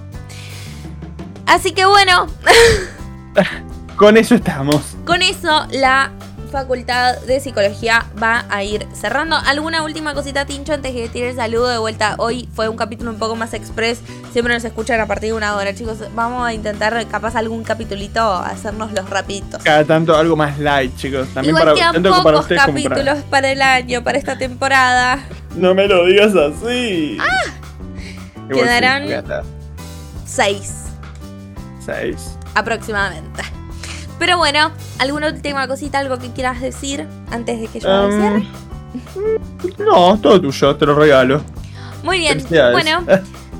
[1.49, 2.27] Así que bueno,
[3.95, 4.95] Con eso estamos.
[5.05, 6.11] Con eso, la
[6.51, 9.35] Facultad de Psicología va a ir cerrando.
[9.35, 12.15] ¿Alguna última cosita, Tincho, antes que tire el saludo de vuelta?
[12.17, 13.99] Hoy fue un capítulo un poco más express.
[14.31, 15.97] Siempre nos escuchan a partir de una hora, chicos.
[16.15, 19.61] Vamos a intentar, capaz, algún capitulito, hacernos los rapiditos.
[19.63, 21.27] Cada tanto algo más light, chicos.
[21.33, 25.19] También Igual para tanto para ustedes como para- capítulos para el año, para esta temporada.
[25.55, 27.17] No me lo digas así.
[27.19, 28.47] Ah.
[28.49, 29.43] Quedarán-.
[30.25, 30.88] Seis.
[32.55, 33.43] Aproximadamente.
[34.19, 38.47] Pero bueno, ¿alguna última cosita, algo que quieras decir antes de que yo el cierre?
[39.15, 41.41] Um, no, todo tuyo, te lo regalo.
[42.03, 43.05] Muy bien, bueno,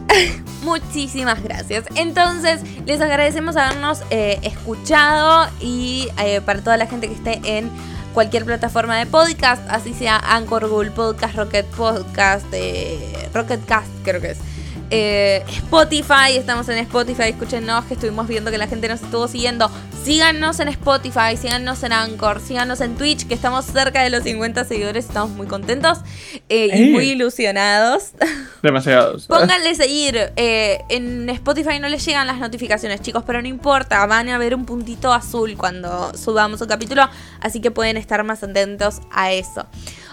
[0.63, 1.85] muchísimas gracias.
[1.95, 7.69] Entonces, les agradecemos habernos eh, escuchado y eh, para toda la gente que esté en
[8.13, 14.19] cualquier plataforma de podcast, así sea Anchor, Google Podcast, Rocket Podcast, eh, Rocket Cast creo
[14.19, 14.39] que es.
[14.89, 19.69] Eh, Spotify, estamos en Spotify, escúchenos que estuvimos viendo que la gente nos estuvo siguiendo.
[20.03, 24.63] Síganos en Spotify, síganos en Anchor, síganos en Twitch, que estamos cerca de los 50
[24.63, 25.99] seguidores, estamos muy contentos
[26.47, 28.11] eh, y muy ilusionados.
[28.63, 29.27] Demasiados.
[29.27, 30.31] Pónganle seguir.
[30.35, 34.05] eh, en Spotify no les llegan las notificaciones, chicos, pero no importa.
[34.05, 37.07] Van a ver un puntito azul cuando subamos un capítulo,
[37.41, 39.65] así que pueden estar más atentos a eso.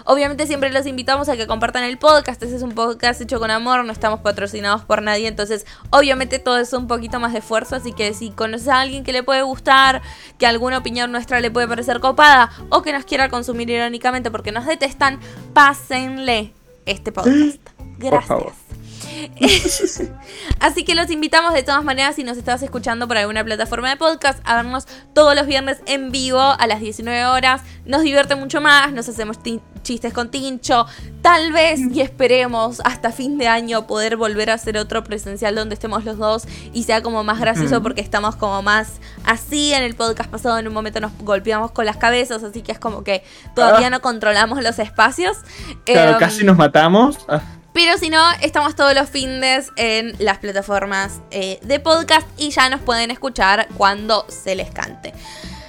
[0.09, 2.41] Obviamente siempre los invitamos a que compartan el podcast.
[2.41, 6.59] Este es un podcast hecho con amor, no estamos patrocinados por nadie, entonces obviamente todo
[6.59, 9.41] es un poquito más de esfuerzo, así que si conoces a alguien que le puede
[9.41, 10.01] gustar,
[10.37, 14.53] que alguna opinión nuestra le puede parecer copada o que nos quiera consumir irónicamente porque
[14.53, 15.19] nos detestan,
[15.53, 16.53] pásenle
[16.85, 17.59] este podcast.
[17.97, 18.53] Gracias.
[20.59, 23.97] Así que los invitamos de todas maneras, si nos estás escuchando por alguna plataforma de
[23.97, 27.61] podcast, a vernos todos los viernes en vivo a las 19 horas.
[27.85, 29.37] Nos divierte mucho más, nos hacemos
[29.83, 30.85] chistes con Tincho.
[31.21, 35.73] Tal vez y esperemos hasta fin de año poder volver a hacer otro presencial donde
[35.75, 36.43] estemos los dos
[36.73, 38.93] y sea como más gracioso porque estamos como más
[39.25, 39.73] así.
[39.73, 42.79] En el podcast pasado en un momento nos golpeamos con las cabezas, así que es
[42.79, 43.23] como que
[43.55, 43.91] todavía Ah.
[43.91, 45.37] no controlamos los espacios.
[45.85, 47.17] Claro, Em, casi nos matamos.
[47.77, 52.69] Pero si no, estamos todos los findes en las plataformas eh, de podcast y ya
[52.69, 55.13] nos pueden escuchar cuando se les cante.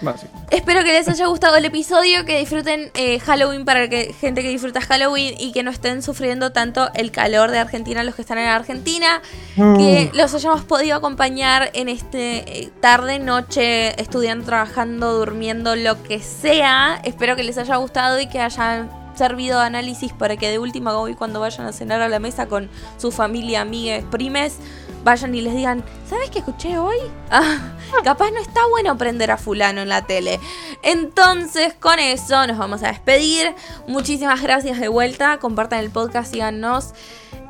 [0.01, 0.33] básico.
[0.51, 4.49] Espero que les haya gustado el episodio, que disfruten eh, Halloween para que gente que
[4.49, 8.39] disfruta Halloween y que no estén sufriendo tanto el calor de Argentina los que están
[8.39, 9.21] en Argentina.
[9.55, 16.21] Que los hayamos podido acompañar en este eh, tarde, noche, estudiando, trabajando, durmiendo, lo que
[16.21, 17.03] sea.
[17.05, 18.89] Espero que les haya gustado y que hayan
[19.19, 22.47] servido de análisis para que de última hoy cuando vayan a cenar a la mesa
[22.47, 24.59] con su familia, amigas, primes,
[25.05, 26.97] vayan y les digan, ¿sabes qué escuché hoy?
[27.31, 30.39] Ah, capaz no está bueno prender a fulano en la tele.
[30.83, 33.55] Entonces, con eso nos vamos a despedir.
[33.87, 35.39] Muchísimas gracias de vuelta.
[35.39, 36.93] Compartan el podcast, síganos.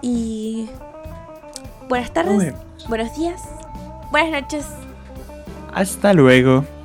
[0.01, 0.69] Y
[1.89, 2.55] buenas tardes,
[2.89, 3.43] buenos días,
[4.13, 4.67] buenas noches.
[5.75, 6.78] Hasta luego.